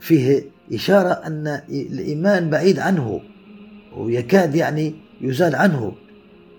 [0.00, 3.20] فيه إشارة أن الإيمان بعيد عنه
[3.96, 5.92] ويكاد يعني يزال عنه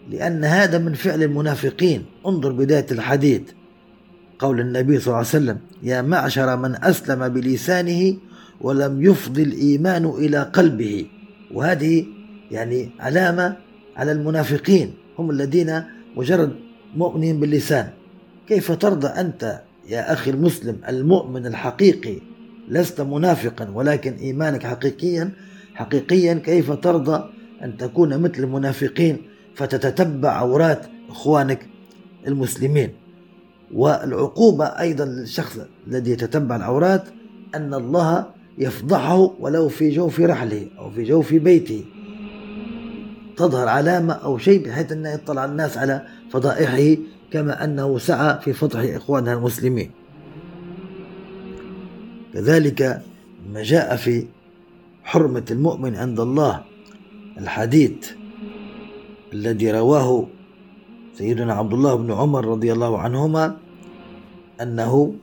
[0.09, 2.05] لأن هذا من فعل المنافقين.
[2.25, 3.41] انظر بداية الحديث.
[4.39, 8.17] قول النبي صلى الله عليه وسلم يا معشر من أسلم بلسانه
[8.61, 11.05] ولم يفضي الإيمان إلى قلبه.
[11.53, 12.05] وهذه
[12.51, 13.57] يعني علامة
[13.97, 15.83] على المنافقين هم الذين
[16.17, 16.55] مجرد
[16.95, 17.89] مؤمنين باللسان.
[18.47, 22.17] كيف ترضى أنت يا أخي المسلم المؤمن الحقيقي
[22.69, 25.31] لست منافقا ولكن إيمانك حقيقيا؟
[25.73, 27.29] حقيقيا كيف ترضى
[27.63, 29.17] أن تكون مثل المنافقين
[29.55, 31.67] فتتتبع عورات إخوانك
[32.27, 32.89] المسلمين؟
[33.73, 37.03] والعقوبة أيضا للشخص الذي يتتبع العورات
[37.55, 38.25] أن الله
[38.57, 41.85] يفضحه ولو في جوف رحله أو في جوف بيته.
[43.37, 46.01] تظهر علامة أو شيء بحيث أن يطلع الناس على
[46.31, 47.01] فضائحه
[47.31, 49.91] كما أنه سعى في فضح إخواننا المسلمين.
[52.33, 53.01] كذلك
[53.53, 54.25] ما جاء في
[55.03, 56.63] حرمة المؤمن عند الله
[57.37, 58.11] الحديث
[59.33, 60.27] الذي رواه
[61.19, 63.57] سيدنا عبد الله بن عمر رضي الله عنهما
[64.61, 65.13] أنه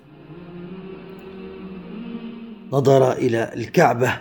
[2.72, 4.12] نظر إلى الكعبة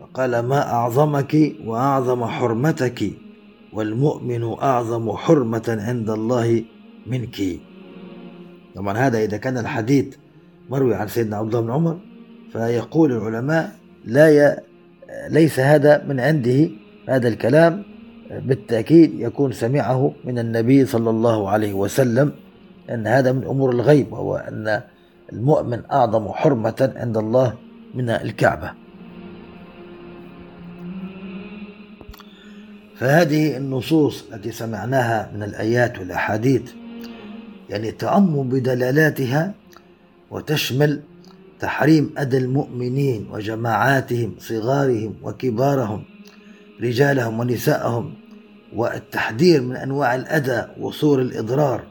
[0.00, 3.12] وقال ما أعظمك وأعظم حرمتك
[3.72, 6.64] والمؤمن أعظم حرمة عند الله
[7.06, 7.36] منك.
[8.74, 10.16] طبعا هذا إذا كان الحديث
[10.70, 11.96] مروي عن سيدنا عبد الله بن عمر
[12.52, 14.56] فيقول العلماء لا ي...
[15.28, 16.70] ليس هذا من عنده
[17.08, 17.84] هذا الكلام.
[18.30, 22.32] بالتأكيد يكون سمعه من النبي صلى الله عليه وسلم
[22.90, 24.80] أن هذا من أمور الغيب وهو أن
[25.32, 27.54] المؤمن أعظم حرمة عند الله
[27.94, 28.72] من الكعبة.
[32.96, 36.62] فهذه النصوص التي سمعناها من الآيات والأحاديث
[37.70, 39.54] يعني تعم بدلالاتها
[40.30, 41.00] وتشمل
[41.60, 46.04] تحريم أذى المؤمنين وجماعاتهم صغارهم وكبارهم
[46.80, 48.14] رجالهم ونساءهم
[48.76, 51.86] والتحذير من أنواع الأذى وصور الإضرار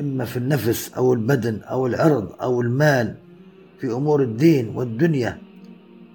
[0.00, 3.14] إما في النفس أو البدن أو العرض أو المال
[3.80, 5.38] في أمور الدين والدنيا.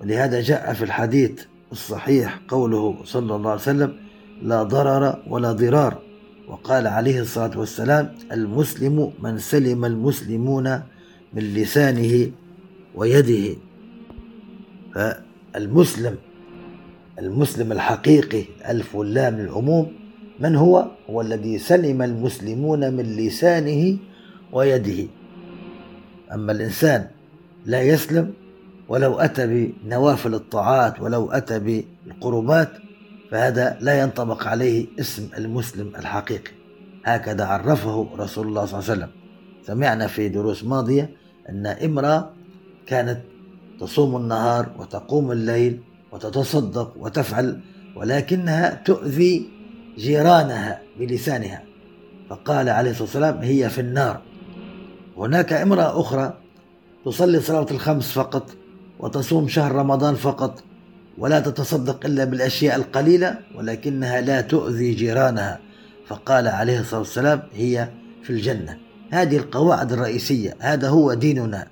[0.02, 1.41] ولهذا جاء في الحديث
[1.72, 3.93] الصحيح قوله صلى الله عليه وسلم
[4.41, 6.02] لا ضرر ولا ضرار
[6.48, 10.82] وقال عليه الصلاة والسلام المسلم من سلم المسلمون
[11.34, 12.32] من لسانه
[12.95, 13.56] ويده
[14.95, 16.15] فالمسلم
[17.19, 19.91] المسلم الحقيقي ألف واللام للعموم
[20.39, 23.97] من هو؟ هو الذي سلم المسلمون من لسانه
[24.54, 25.08] ويده.
[26.34, 27.08] أما الإنسان
[27.65, 28.34] لا يسلم
[28.89, 32.69] ولو أتى بنوافل الطاعات ولو أتى بالقربات
[33.32, 36.52] فهذا لا ينطبق عليه اسم المسلم الحقيقي.
[37.06, 39.10] هكذا عرفه رسول الله صلى الله عليه وسلم.
[39.67, 41.10] سمعنا في دروس ماضية
[41.49, 42.34] أن امرأة
[42.86, 43.21] كانت
[43.80, 47.60] تصوم النهار وتقوم الليل وتتصدق وتفعل
[47.95, 49.59] ولكنها تؤذي
[50.00, 51.64] جيرانها بلسانها.
[52.30, 54.22] فقال عليه الصلاة والسلام هي في النار.
[55.18, 56.34] هناك امرأة أخرى
[57.06, 58.50] تصلي صلاة الخمس فقط
[59.00, 60.64] وتصوم شهر رمضان فقط
[61.18, 65.60] ولا تتصدق إلا بالأشياء القليلة ولكنها لا تؤذي جيرانها.
[66.08, 67.90] فقال عليه الصلاة والسلام هي
[68.24, 68.78] في الجنة.
[69.12, 71.68] هذه القواعد الرئيسية هذا هو ديننا.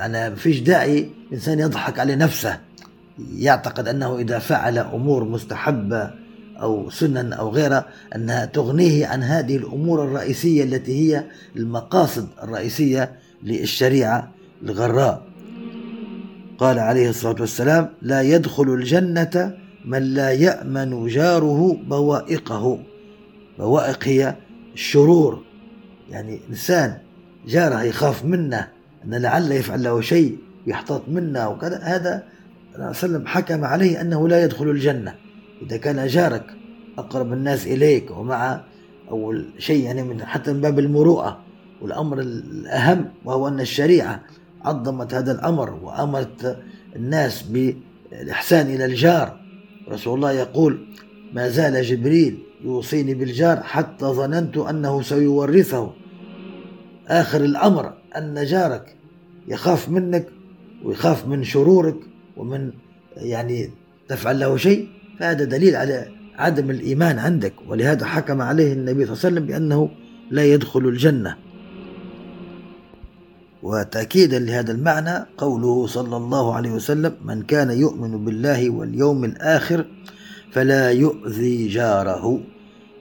[0.00, 2.60] أنا فيش داعي إنسان يضحك على نفسه
[3.36, 6.25] يعتقد أنه إذا فعل أمور مستحبة
[6.62, 11.24] أو سنن أو غيرها أنها تغنيه عن هذه الأمور الرئيسية التي هي
[11.56, 14.30] المقاصد الرئيسية للشريعة
[14.62, 15.26] الغراء.
[16.58, 22.78] قال عليه الصلاة والسلام لا يدخل الجنة من لا يأمن جاره بوائقه.
[23.58, 24.34] بوائق هي
[24.74, 25.42] الشرور
[26.10, 26.96] يعني إنسان
[27.46, 28.68] جاره يخاف منه
[29.04, 31.78] أن لعل يفعل له شيء يحتاط منه وكذا.
[31.82, 32.24] هذا
[32.78, 35.14] وسلم حكم عليه أنه لا يدخل الجنة.
[35.62, 36.46] إذا كان جارك
[36.98, 38.64] أقرب الناس إليك ومع
[39.10, 41.40] أول شيء يعني من حتى من باب المروءة
[41.82, 44.22] والأمر الأهم وهو أن الشريعة
[44.64, 46.58] عظمت هذا الأمر وأمرت
[46.96, 49.40] الناس بالإحسان إلى الجار.
[49.88, 50.86] رسول الله يقول
[51.32, 55.92] ما زال جبريل يوصيني بالجار حتى ظننت أنه سيورثه.
[57.08, 58.96] آخر الأمر أن جارك
[59.48, 60.28] يخاف منك
[60.84, 61.96] ويخاف من شرورك
[62.36, 62.72] ومن
[63.16, 63.70] يعني
[64.08, 64.88] تفعل له شيء.
[65.18, 69.90] فهذا دليل على عدم الإيمان عندك ولهذا حكم عليه النبي صلى الله عليه وسلم بأنه
[70.30, 71.36] لا يدخل الجنة.
[73.62, 79.84] وتأكيدا لهذا المعنى قوله صلى الله عليه وسلم من كان يؤمن بالله واليوم الآخر
[80.52, 82.40] فلا يؤذي جاره.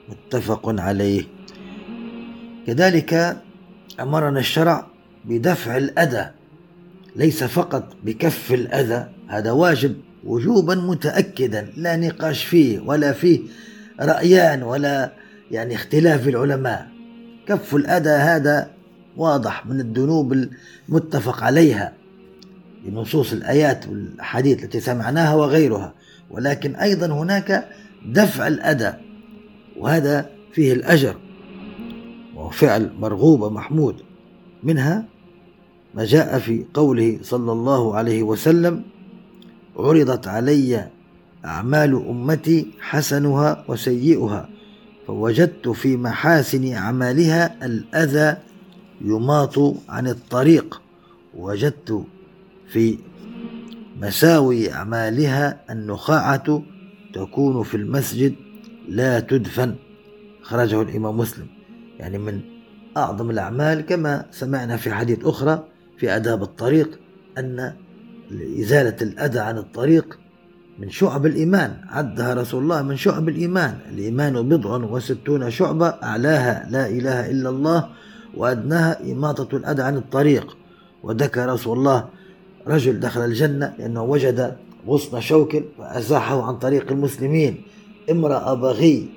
[0.09, 1.23] متفق عليه.
[2.67, 3.37] كذلك
[3.99, 4.87] أمرنا الشرع
[5.25, 6.31] بدفع الأذى
[7.15, 9.95] ليس فقط بكف الأذى هذا واجب.
[10.25, 13.39] وجوبا متأكدا لا نقاش فيه ولا فيه
[13.99, 15.11] رأيان ولا
[15.51, 16.87] يعني اختلاف العلماء.
[17.47, 18.71] كف الأذى هذا
[19.17, 20.47] واضح من الذنوب
[20.89, 21.93] المتفق عليها
[22.85, 25.93] بنصوص الآيات والأحاديث التي سمعناها وغيرها.
[26.31, 27.67] ولكن أيضا هناك
[28.05, 28.93] دفع الأذى
[29.77, 31.15] وهذا فيه الأجر.
[32.35, 33.95] وهو فعل مرغوب ومحمود
[34.63, 35.05] منها
[35.95, 38.83] ما جاء في قوله صلى الله عليه وسلم
[39.77, 40.89] عرضت علي
[41.45, 44.49] أعمال أمتي حسنها وسيئها
[45.07, 48.37] فوجدت في محاسن أعمالها الأذى
[49.01, 49.59] يماط
[49.89, 50.81] عن الطريق
[51.37, 52.05] وجدت
[52.67, 52.97] في
[54.01, 56.63] مساوي أعمالها النخاعة
[57.13, 58.35] تكون في المسجد
[58.89, 59.75] لا تدفن
[60.41, 61.47] خرجه الإمام مسلم.
[61.99, 62.41] يعني من
[62.97, 65.63] أعظم الأعمال كما سمعنا في حديث أخرى
[65.97, 66.99] في آداب الطريق
[67.37, 67.73] أن
[68.31, 70.19] إزالة الأذى عن الطريق
[70.79, 71.73] من شعب الإيمان.
[71.89, 73.77] عدها رسول الله من شعب الإيمان.
[73.91, 77.89] الإيمان بضع وستون شعبة أعلاها لا إله إلا الله
[78.37, 80.57] وأدناها إماطة الأذى عن الطريق.
[81.03, 82.05] وذكر رسول الله
[82.67, 84.55] رجل دخل الجنة لأنه وجد
[84.87, 87.61] غصن شوك فأزاحه عن طريق المسلمين.
[88.11, 89.09] امرأة بغي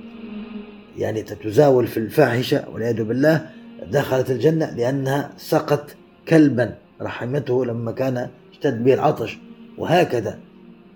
[0.98, 3.46] يعني تتزاول في الفاحشة والعياذ بالله
[3.92, 5.96] دخلت الجنة لأنها سقت
[6.28, 6.74] كلبا.
[7.02, 9.38] رحمته لما كان اشتد به العطش
[9.78, 10.38] وهكذا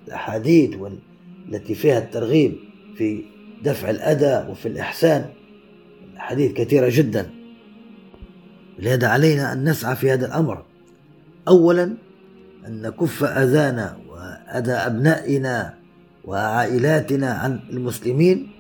[0.09, 0.77] الأحاديث
[1.49, 2.57] التي فيها الترغيب
[2.97, 3.25] في
[3.65, 5.25] دفع الأذى وفي الإحسان.
[6.15, 7.31] الحديث كثيرة جدا.
[8.79, 10.65] لهذا علينا أن نسعى في هذا الأمر.
[11.49, 11.97] أولا
[12.67, 15.75] أن نكف أذانا وأذى أبنائنا
[16.25, 18.51] وعائلاتنا عن المسلمين.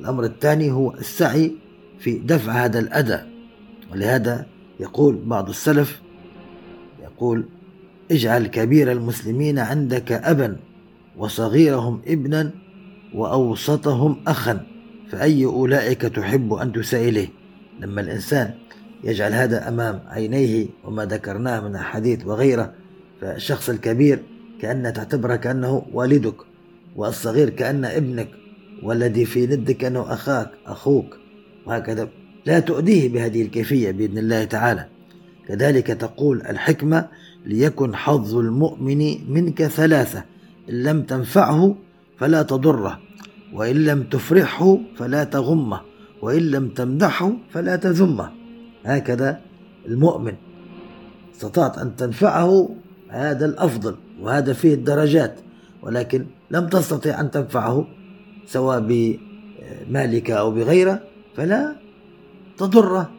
[0.00, 1.52] الأمر الثاني هو السعي
[1.98, 3.26] في دفع هذا الأذى.
[3.92, 4.46] ولهذا
[4.80, 6.00] يقول بعض السلف
[7.02, 7.44] يقول
[8.12, 10.56] اجعل كبير المسلمين عندك أبا
[11.16, 12.50] وصغيرهم ابنا
[13.14, 14.66] وأوسطهم أخا
[15.10, 17.28] فأي أولئك تحب أن تسائله
[17.80, 18.54] لما الإنسان
[19.04, 22.72] يجعل هذا أمام عينيه وما ذكرناه من الحديث وغيره
[23.20, 24.18] فالشخص الكبير
[24.60, 26.36] كأن تعتبره كأنه والدك
[26.96, 28.28] والصغير كأن ابنك
[28.82, 31.16] والذي في ندك أنه أخاك أخوك
[31.66, 32.08] وهكذا.
[32.46, 34.86] لا تؤديه بهذه الكيفية بإذن الله تعالى.
[35.48, 37.08] كذلك تقول الحكمة
[37.46, 40.24] ليكن حظ المؤمن منك ثلاثة.
[40.70, 41.76] إن لم تنفعه
[42.18, 42.98] فلا تضره.
[43.52, 45.80] وإن لم تفرحه فلا تغمه.
[46.22, 48.30] وإن لم تمدحه فلا تذمه.
[48.84, 49.40] هكذا
[49.88, 50.34] المؤمن.
[51.34, 52.68] استطعت أن تنفعه
[53.08, 55.40] هذا الأفضل وهذا فيه الدرجات
[55.82, 57.86] ولكن لم تستطع أن تنفعه
[58.46, 61.00] سواء بمالك أو بغيره
[61.36, 61.76] فلا
[62.58, 63.10] تضره.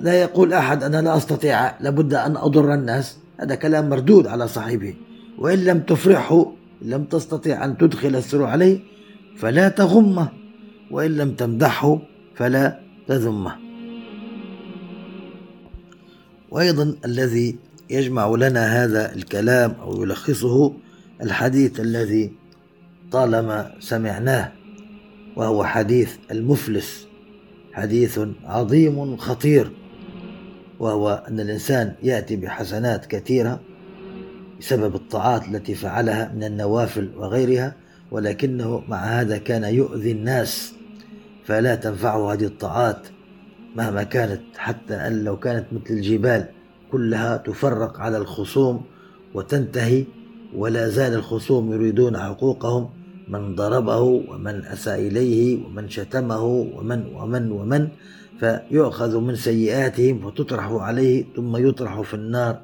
[0.00, 3.18] لا يقول أحد أنا لا أستطيع لابد أن أضر الناس.
[3.40, 4.94] هذا كلام مردود على صاحبه.
[5.38, 6.52] وإن لم تفرحه
[6.82, 8.80] لم تستطيع أن تدخل السرور عليه
[9.36, 10.28] فلا تغمه.
[10.90, 11.98] وإن لم تمدحه
[12.34, 13.56] فلا تذمه.
[16.50, 17.56] وأيضا الذي
[17.90, 20.72] يجمع لنا هذا الكلام أو يلخصه
[21.22, 22.32] الحديث الذي
[23.12, 24.52] طالما سمعناه
[25.36, 27.07] وهو حديث المفلس.
[27.72, 29.70] حديث عظيم خطير
[30.78, 33.60] وهو أن الإنسان يأتي بحسنات كثيرة
[34.60, 37.74] بسبب الطاعات التي فعلها من النوافل وغيرها
[38.10, 40.72] ولكنه مع هذا كان يؤذي الناس
[41.44, 43.08] فلا تنفعه هذه الطاعات
[43.76, 46.48] مهما كانت حتى أن لو كانت مثل الجبال
[46.92, 48.82] كلها تفرق على الخصوم
[49.34, 50.04] وتنتهي
[50.54, 52.90] ولا زال الخصوم يريدون حقوقهم
[53.28, 57.88] من ضربه ومن أساء إليه ومن شتمه ومن ومن ومن
[58.40, 62.60] فيؤخذ من سيئاتهم وتطرح عليه ثم يطرح في النار.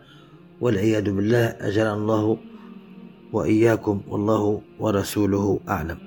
[0.60, 2.38] والعياذ بالله أجرنا الله
[3.32, 5.98] وإياكم والله ورسوله أعلم.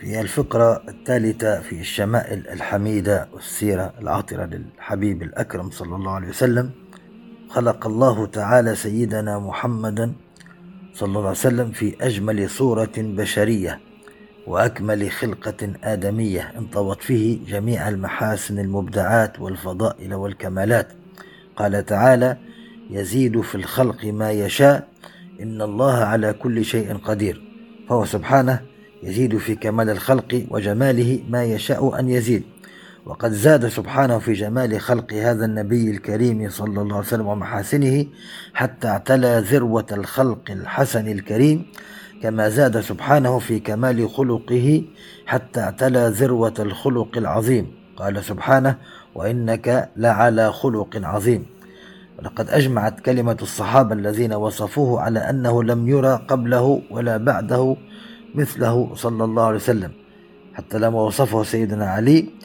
[0.00, 6.70] في الفقرة الثالثة في الشمائل الحميدة والسيرة العاطرة للحبيب الأكرم صلى الله عليه وسلم
[7.48, 10.12] خلق الله تعالى سيدنا محمدا
[10.96, 13.80] صلى الله عليه وسلم في أجمل صورة بشرية
[14.46, 20.88] وأكمل خلقة آدمية انطوت فيه جميع المحاسن المبدعات والفضائل والكمالات.
[21.56, 22.36] قال تعالى
[22.90, 24.88] يزيد في الخلق ما يشاء
[25.40, 27.42] إن الله على كل شيء قدير
[27.88, 28.60] فهو سبحانه
[29.02, 32.42] يزيد في كمال الخلق وجماله ما يشاء أن يزيد.
[33.06, 38.06] وقد زاد سبحانه في جمال خلق هذا النبي الكريم صلى الله عليه وسلم ومحاسنه
[38.54, 41.66] حتى اعتلى ذروة الخلق الحسن الكريم
[42.22, 44.84] كما زاد سبحانه في كمال خلقه
[45.26, 47.66] حتى اعتلى ذروة الخلق العظيم.
[47.96, 48.76] قال سبحانه
[49.14, 51.46] وإنك لعلى خلق عظيم
[52.18, 57.76] ولقد أجمعت كلمة الصحابة الذين وصفوه على أنه لم يرى قبله ولا بعده
[58.34, 59.92] مثله صلى الله عليه وسلم
[60.54, 62.35] حتى لما وصفه سيدنا علي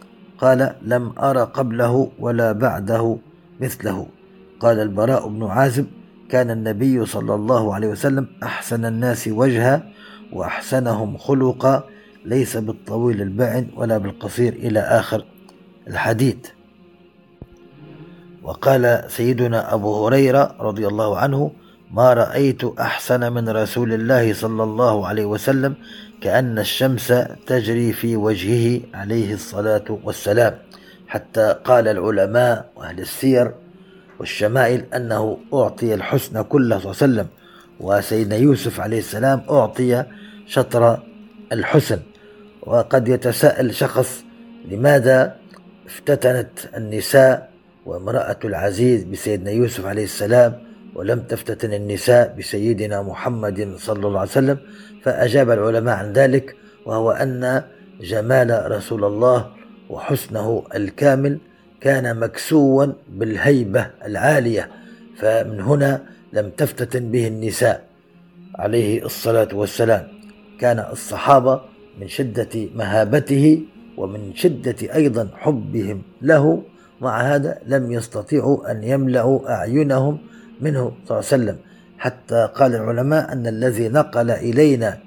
[0.41, 3.17] قال لم أرى قبله ولا بعده
[3.61, 4.07] مثله.
[4.59, 5.87] قال البراء بن عازب
[6.29, 9.83] كان النبي صلى الله عليه وسلم أحسن الناس وجها
[10.33, 11.83] وأحسنهم خلقا
[12.25, 15.25] ليس بالطويل البعن ولا بالقصير إلى آخر
[15.87, 16.37] الحديث.
[18.43, 21.51] وقال سيدنا أبو هريرة رضي الله عنه
[21.91, 25.75] ما رأيت أحسن من رسول الله صلى الله عليه وسلم
[26.21, 27.13] كأن الشمس
[27.47, 30.57] تجري في وجهه عليه الصلاة والسلام.
[31.07, 33.51] حتى قال العلماء وأهل السير
[34.19, 37.27] والشمائل أنه أعطي الحسن كله صلى الله عليه وسلم
[37.79, 40.03] وسيدنا يوسف عليه السلام أعطي
[40.47, 41.03] شطر
[41.51, 41.99] الحسن.
[42.61, 44.23] وقد يتساءل شخص
[44.71, 45.35] لماذا
[45.85, 47.51] افتتنت النساء
[47.85, 50.63] وامرأة العزيز بسيدنا يوسف عليه السلام
[50.95, 54.57] ولم تفتتن النساء بسيدنا محمد صلى الله عليه وسلم؟
[55.03, 57.63] فأجاب العلماء عن ذلك وهو أن
[58.01, 59.51] جمال رسول الله
[59.89, 61.37] وحسنه الكامل
[61.81, 64.69] كان مكسوا بالهيبة العالية
[65.17, 67.83] فمن هنا لم تفتتن به النساء.
[68.55, 70.07] عليه الصلاة والسلام.
[70.59, 71.61] كان الصحابة
[71.99, 73.61] من شدة مهابته
[73.97, 76.63] ومن شدة أيضا حبهم له
[77.01, 80.17] مع هذا لم يستطيعوا أن يملأوا أعينهم
[80.61, 81.57] منه صلى الله عليه وسلم.
[82.01, 84.97] حتى قال العلماء أن الذي نقل إلينا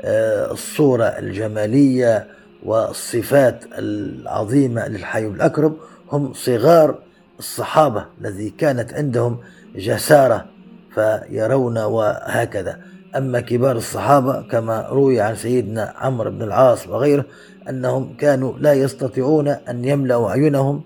[0.00, 2.26] آه، الصورة الجمالية
[2.64, 5.76] والصفات العظيمة للحي الأكرم
[6.12, 6.98] هم صغار
[7.38, 9.38] الصحابة الذي كانت عندهم
[9.76, 10.46] جسارة
[10.94, 12.78] فيرون وهكذا.
[13.16, 17.24] أما كبار الصحابة كما روي عن سيدنا عمرو بن العاص وغيره
[17.68, 20.82] أنهم كانوا لا يستطيعون أن يملأوا أعينهم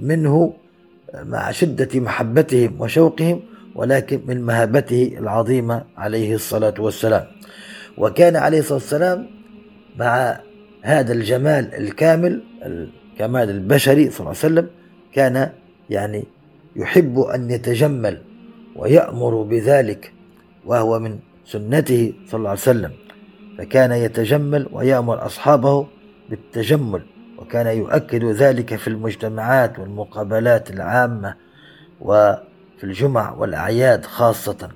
[0.00, 0.54] منه
[1.24, 7.26] مع شدة محبتهم وشوقهم ولكن من مهابته العظيمة عليه الصلاة والسلام.
[7.98, 9.26] وكان عليه الصلاة والسلام
[9.98, 10.40] مع
[10.82, 14.68] هذا الجمال الكامل الكمال البشري صلى الله عليه وسلم
[15.12, 15.50] كان
[15.90, 16.24] يعني
[16.76, 18.22] يحب أن يتجمل
[18.76, 20.12] ويأمر بذلك
[20.66, 22.90] وهو من سنته صلى الله عليه وسلم.
[23.58, 25.86] فكان يتجمل ويأمر أصحابه
[26.30, 27.02] بالتجمل
[27.38, 31.34] وكان يؤكد ذلك في المجتمعات والمقابلات العامة
[32.82, 34.68] وفي الجمع والأعياد خاصة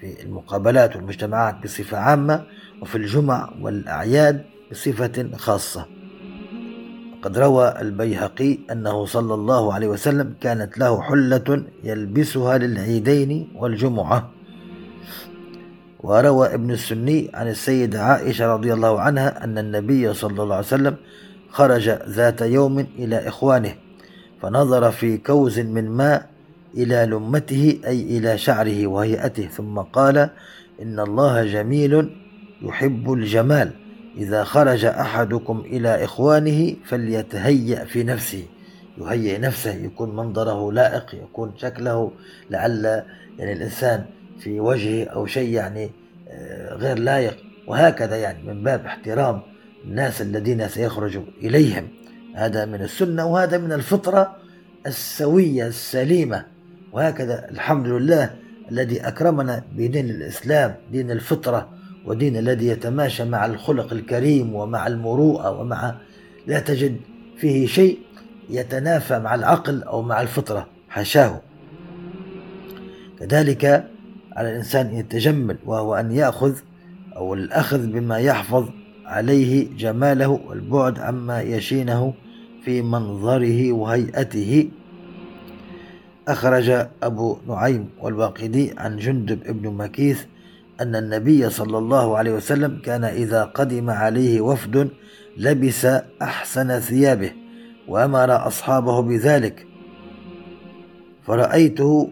[0.00, 2.42] في المقابلات والمجتمعات بصفة عامة
[2.82, 5.86] وفي الجمع والأعياد بصفة خاصة.
[7.22, 14.30] قد روى البيهقي أنه صلى الله عليه وسلم كانت له حلة يلبسها للعيدين والجمعة.
[16.00, 20.96] وروى ابن السني عن السيدة عائشة رضي الله عنها أن النبي صلى الله عليه وسلم
[21.50, 23.74] خرج ذات يوم إلى إخوانه
[24.42, 26.29] فنظر في كوز من ماء
[26.74, 29.46] إلى لمته أي إلى شعره وهيئته.
[29.46, 30.30] ثم قال
[30.82, 32.10] إن الله جميل
[32.62, 33.72] يحب الجمال.
[34.16, 38.42] إذا خرج أحدكم إلى إخوانه فليتهيأ في نفسه.
[38.98, 42.12] يهيئ نفسه يكون منظره لائق يكون شكله
[42.50, 42.84] لعل
[43.38, 44.04] يعني الإنسان
[44.38, 45.90] في وجهه أو شيء يعني
[46.28, 47.36] آه، غير لائق.
[47.66, 49.42] وهكذا يعني من باب احترام
[49.84, 51.88] الناس الذين سيخرج إليهم.
[52.34, 54.36] هذا من السنة وهذا من الفطرة
[54.86, 56.44] السوية السليمة.
[56.92, 58.30] وهكذا الحمد لله
[58.70, 61.68] الذي أكرمنا بدين الإسلام دين الفطرة
[62.06, 65.94] ودين الذي يتماشى مع الخلق الكريم ومع المروءة ومع
[66.46, 66.96] لا تجد
[67.36, 67.98] فيه شيء
[68.50, 70.66] يتنافى مع العقل أو مع الفطرة.
[70.88, 71.40] حاشاه.
[73.20, 73.64] كذلك
[74.32, 76.54] على الإنسان أن يتجمل وهو أن يأخذ
[77.16, 78.68] أو الأخذ بما يحفظ
[79.06, 82.14] عليه جماله والبعد عما يشينه
[82.64, 84.68] في منظره وهيئته.
[86.28, 90.24] أخرج أبو نعيم والواقدي عن جندب ابن مكيث
[90.80, 94.90] أن النبي صلى الله عليه وسلم كان إذا قدم عليه وفد
[95.36, 95.86] لبس
[96.22, 97.32] أحسن ثيابه
[97.88, 99.66] وأمر أصحابه بذلك.
[101.26, 102.10] فرأيته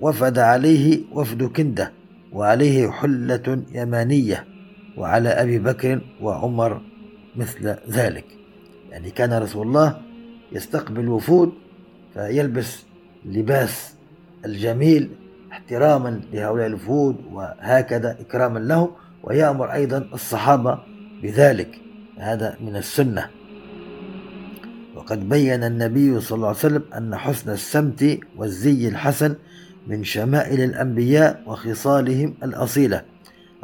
[0.00, 1.92] وفد عليه وفد كندة
[2.32, 4.44] وعليه حلة يمانية
[4.96, 6.80] وعلى أبي بكر وعمر
[7.36, 8.24] مثل ذلك.
[8.90, 10.00] يعني كان رسول الله
[10.52, 11.52] يستقبل وفود
[12.14, 12.82] فيلبس
[13.24, 13.94] لباس
[14.44, 15.10] الجميل
[15.52, 18.90] احتراما لهؤلاء الوفود وهكذا إكراما لهم
[19.22, 20.78] ويأمر أيضا الصحابة
[21.22, 21.78] بذلك.
[22.18, 23.26] هذا من السنة.
[24.96, 29.34] وقد بين النبي صلى الله عليه وسلم أن حسن السمت والزي الحسن
[29.86, 33.02] من شمائل الأنبياء وخصالهم الأصيلة.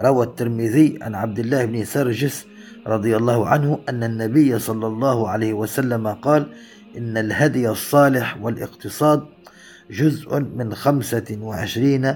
[0.01, 2.47] روى الترمذي عن عبد الله بن سرجس
[2.87, 6.47] رضي الله عنه أن النبي صلى الله عليه وسلم قال
[6.97, 9.27] إن الهدي الصالح والاقتصاد
[9.91, 12.15] جزء من خمسة وعشرين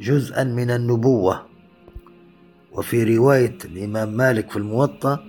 [0.00, 1.46] جزءا من النبوة.
[2.72, 5.24] وفي رواية الإمام مالك في الموطأ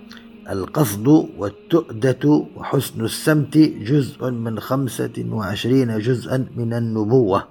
[0.50, 1.06] القصد
[1.38, 7.48] والتؤدة وحسن السمت جزء من خمسة وعشرين جزءا من النبوة.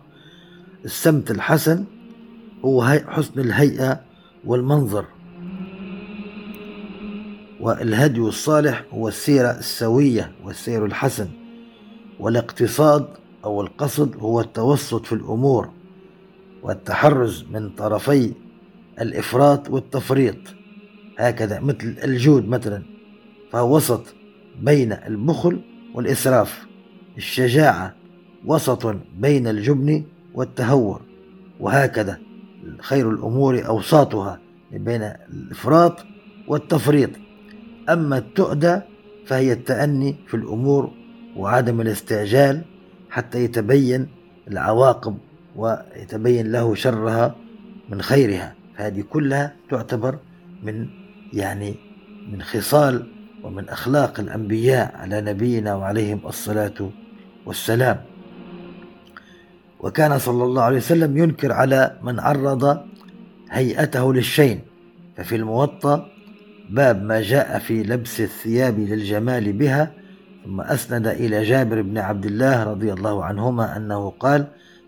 [0.86, 1.86] السمت الحسن
[2.66, 4.02] هو حسن الهيئة
[4.46, 5.06] والمنظر.
[7.60, 11.28] والهدي الصالح هو السيرة السوية والسير الحسن.
[12.20, 13.08] والاقتصاد
[13.44, 15.70] أو القصد هو التوسط في الأمور
[16.64, 18.34] والتحرز من طرفي
[19.02, 20.38] الإفراط والتفريط.
[21.20, 22.84] هكذا مثل الجود مثلا
[23.52, 24.16] فهو وسط
[24.62, 25.62] بين البخل
[25.96, 26.66] والإسراف.
[27.18, 27.96] الشجاعة
[28.46, 31.02] وسط بين الجبن والتهور.
[31.60, 32.20] وهكذا
[32.80, 34.40] خير الأمور أوساطها
[34.72, 35.02] بين
[35.34, 36.06] الإفراط
[36.48, 37.10] والتفريط.
[37.90, 38.80] أما التؤدى
[39.26, 40.92] فهي التأني في الأمور
[41.38, 42.62] وعدم الاستعجال
[43.14, 44.08] حتى يتبين
[44.48, 45.18] العواقب
[45.56, 47.36] ويتبين له شرها
[47.90, 48.56] من خيرها.
[48.78, 50.18] فهذه كلها تعتبر
[50.64, 50.88] من
[51.34, 51.76] يعني
[52.32, 53.08] من خصال
[53.44, 56.90] ومن أخلاق الأنبياء على نبينا وعليهم الصلاة
[57.46, 58.02] والسلام.
[59.80, 62.80] وكان صلى الله عليه وسلم ينكر على من عرض
[63.50, 64.60] هيئته للشين.
[65.18, 66.10] ففي الموطأ
[66.70, 69.92] باب ما جاء في لبس الثياب للجمال بها
[70.46, 74.48] ثم أسند إلى جابر بن عبد الله رضي الله عنهما أنه قال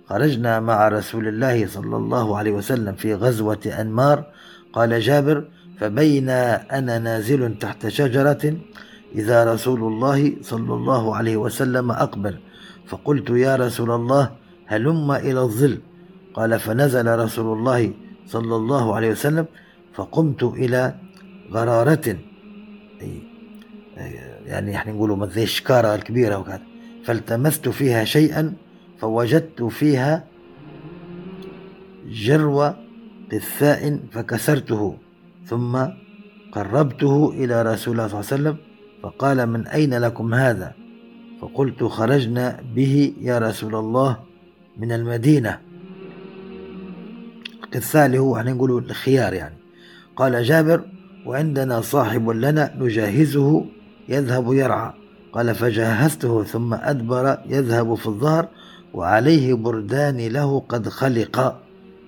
[0.10, 4.26] خرجنا مع رسول الله صلى الله عليه وسلم في غزوة أنمار
[4.74, 5.46] قال جابر
[5.80, 8.58] فبين أنا نازل تحت شجرة
[9.16, 12.40] إذا رسول الله صلى الله عليه وسلم أقبل
[12.88, 14.32] فقلت يا رسول الله
[14.66, 15.78] هلم إلى الظل
[16.34, 17.94] قال فنزل رسول الله
[18.28, 19.46] صلى الله عليه وسلم
[19.94, 20.96] فقمت إلى
[21.52, 22.18] غرارة
[24.46, 26.62] يعني إحنا نقولوا زي الشكارة الكبيرة وكذا.
[27.04, 28.54] فالتمست فيها شيئا
[29.00, 30.24] فوجدت فيها
[32.08, 32.74] جرو
[33.32, 34.98] قثاء فكسرته
[35.46, 35.86] ثم
[36.52, 38.58] قربته إلى رسول الله صلى الله عليه وسلم
[39.04, 40.74] فقال من أين لكم هذا؟
[41.42, 44.18] فقلت خرجنا به يا رسول الله
[44.78, 45.60] من المدينة.
[47.64, 49.56] القثالي هو إحنا نقول الخيار يعني.
[50.16, 50.82] قال جابر
[51.26, 53.66] وعندنا صاحب لنا نجهزه
[54.10, 54.94] يذهب يرعى.
[55.34, 58.48] قال فجهزته ثم أدبر يذهب في الظهر
[58.94, 61.62] وعليه بردان له قد خلق.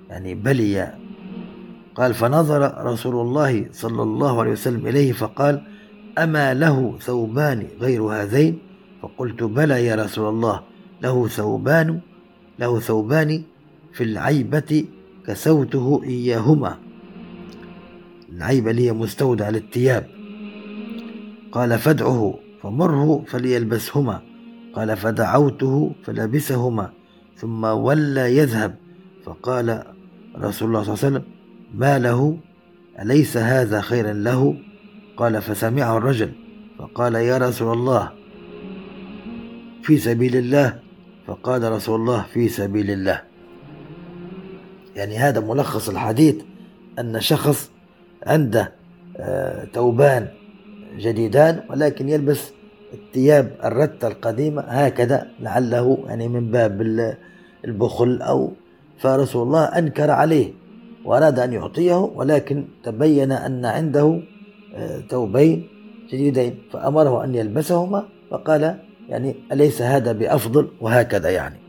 [0.10, 0.94] يعني بلي.
[1.96, 5.62] قال فنظر رسول الله صلى الله عليه وسلم إليه فقال
[6.18, 8.60] أما له ثوبان غير هذين؟
[9.02, 10.62] فقلت بلى يا رسول الله
[11.02, 12.00] له ثوبان
[12.60, 13.42] له ثوبان
[13.94, 14.86] في العيبة
[15.28, 16.78] كسوته إياهما.
[18.34, 20.17] العيبة اللي هي مستودع للثياب.
[21.58, 24.22] قال فادعه فمره فليلبسهما.
[24.74, 26.90] قال فدعوته فلبسهما
[27.36, 28.76] ثم ولى يذهب.
[29.26, 29.84] فقال
[30.38, 31.24] رسول الله صلى الله عليه وسلم
[31.74, 32.38] ما له؟
[33.02, 34.58] أليس هذا خيرا له؟
[35.18, 36.32] قال فسمعه الرجل.
[36.80, 38.12] فقال يا رسول الله
[39.84, 40.80] في سبيل الله.
[41.28, 43.22] فقال رسول الله في سبيل الله.
[44.96, 46.36] يعني هذا ملخص الحديث
[47.00, 47.72] أن شخص
[48.28, 48.74] عنده
[49.74, 50.38] توبان آه،
[50.98, 52.52] جديدان ولكن يلبس
[52.94, 56.82] الثياب الرتة القديمة هكذا لعله يعني من باب
[57.66, 58.52] البخل أو
[59.00, 60.54] فرسول الله أنكر عليه
[61.06, 64.22] وأراد أن يعطيه ولكن تبين أن عنده
[64.76, 65.68] آه، ثوبين
[66.10, 68.78] جديدين فأمره أن يلبسهما فقال
[69.10, 71.67] يعني أليس هذا بأفضل؟ وهكذا يعني.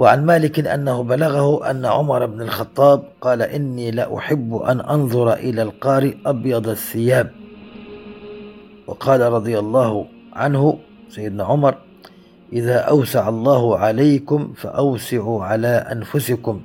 [0.00, 6.14] وعن مالك أنه بلغه أن عمر بن الخطاب قال إني لأحب أن أنظر إلى القارئ
[6.26, 7.30] أبيض الثياب.
[8.86, 10.78] وقال رضي الله عنه
[11.08, 11.74] سيدنا عمر
[12.52, 16.60] إذا أوسع الله عليكم فأوسعوا على أنفسكم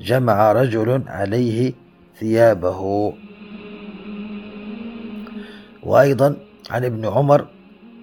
[0.00, 1.72] جمع رجل عليه
[2.20, 3.12] ثيابه.
[5.82, 6.36] وأيضا
[6.70, 7.46] عن ابن عمر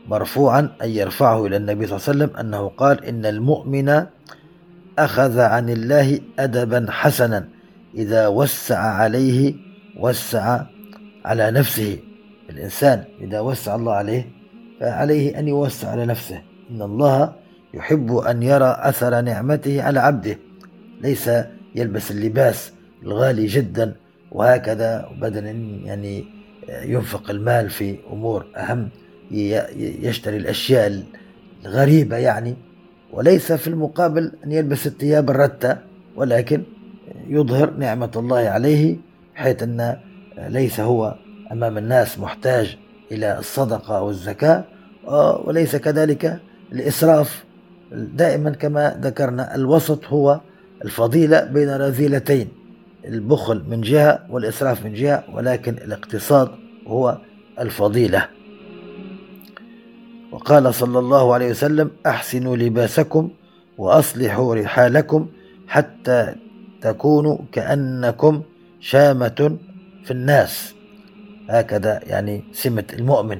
[0.07, 4.05] مرفوعا أن يرفعه إلى النبي صلى الله عليه وسلم أنه قال إن المؤمن
[4.97, 7.47] أخذ عن الله أدبا حسنا
[7.95, 9.53] إذا وسع عليه
[9.99, 10.61] وسع
[11.25, 11.97] على نفسه.
[12.49, 14.29] الإنسان إذا وسع الله عليه
[14.79, 16.41] فعليه أن يوسع على نفسه.
[16.71, 17.35] إن الله
[17.73, 20.37] يحب أن يرى أثر نعمته على عبده.
[21.01, 21.29] ليس
[21.75, 22.71] يلبس اللباس
[23.03, 23.95] الغالي جدا
[24.31, 25.51] وهكذا بدلا
[25.85, 26.25] يعني
[26.69, 28.89] ينفق المال في أمور أهم
[29.31, 31.03] يشتري الأشياء
[31.65, 32.55] الغريبة يعني.
[33.13, 35.77] وليس في المقابل أن يلبس الثياب الرتة
[36.15, 36.63] ولكن
[37.27, 38.97] يظهر نعمة الله عليه
[39.35, 39.97] حيث أن
[40.37, 41.15] ليس هو
[41.51, 42.77] أمام الناس محتاج
[43.11, 44.63] إلى الصدقة أو الزكاة
[45.45, 46.39] وليس كذلك
[46.71, 47.43] الإسراف.
[47.91, 50.39] دائما كما ذكرنا الوسط هو
[50.85, 52.47] الفضيلة بين رذيلتين
[53.05, 56.49] البخل من جهة والإسراف من جهة ولكن الاقتصاد
[56.87, 57.17] هو
[57.59, 58.27] الفضيلة.
[60.31, 63.29] وقال صلى الله عليه وسلم أحسنوا لباسكم
[63.77, 65.27] وأصلحوا رحالكم
[65.67, 66.35] حتى
[66.81, 68.41] تكونوا كأنكم
[68.79, 69.57] شامة
[70.03, 70.73] في الناس.
[71.49, 73.39] هكذا يعني سمة المؤمن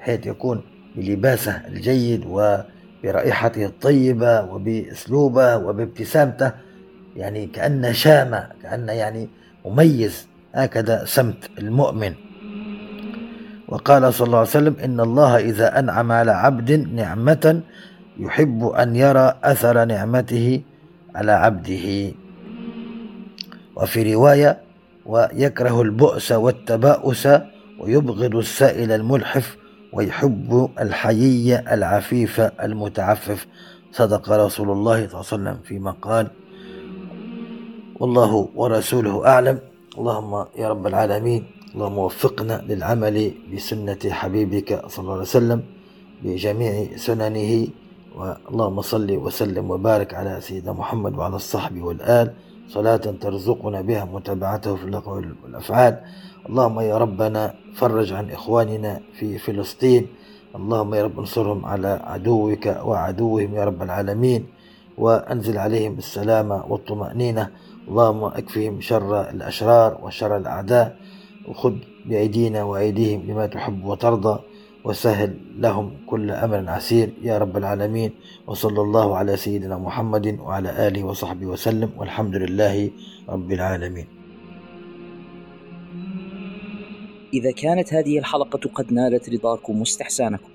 [0.00, 0.62] حيث يكون
[0.96, 6.52] بلباسه الجيد وبرائحته الطيبة وبأسلوبه وبابتسامته
[7.16, 9.28] يعني كأن شامة كأن يعني
[9.64, 10.26] مميز.
[10.54, 12.14] هكذا سمت المؤمن.
[13.68, 17.60] وقال صلى الله عليه وسلم إن الله إذا أنعم على عبد نعمة
[18.18, 20.60] يحب أن يرى أثر نعمته
[21.14, 22.12] على عبده.
[23.76, 24.58] وفي رواية
[25.06, 27.28] ويكره البؤس والتباؤس
[27.80, 29.56] ويبغض السائل الملحف
[29.92, 33.46] ويحب الحيي العفيف المتعفف.
[33.92, 36.26] صدق رسول الله صلى الله عليه وسلم فيما قال
[38.00, 39.58] والله ورسوله أعلم.
[39.98, 41.55] اللهم يا رب العالمين.
[41.76, 45.60] اللهم وفقنا للعمل بسنة حبيبك صلى الله عليه وسلم
[46.24, 47.68] بجميع سننه
[48.50, 52.32] اللهم صل وسلم وبارك على سيدنا محمد وعلى الصحب والآل.
[52.68, 56.00] صلاة ترزقنا بها متابعته في الأقوال والأفعال.
[56.48, 60.06] اللهم يا ربنا فرج عن إخواننا في فلسطين.
[60.56, 64.46] اللهم يا رب انصرهم على عدوك وعدوهم يا رب العالمين.
[64.98, 67.50] وأنزل عليهم السلامة والطمأنينة.
[67.88, 70.96] اللهم أكفهم شر الأشرار وشر الأعداء.
[71.48, 71.74] وخذ
[72.06, 74.40] بأيدينا وأيديهم لما تحب وترضى
[74.84, 77.10] وسهل لهم كل أمر عسير.
[77.22, 78.10] يا رب العالمين
[78.46, 82.90] وصلى الله على سيدنا محمد وعلى آله وصحبه وسلم والحمد لله
[83.28, 84.06] رب العالمين.
[87.34, 90.48] إذا كانت هذه الحلقة قد نالت رضاكم واستحسانكم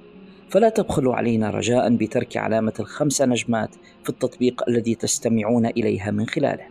[0.50, 6.70] فلا تبخلوا علينا رجاء بترك علامة الخمس نجمات في التطبيق الذي تستمعون إليها من خلاله.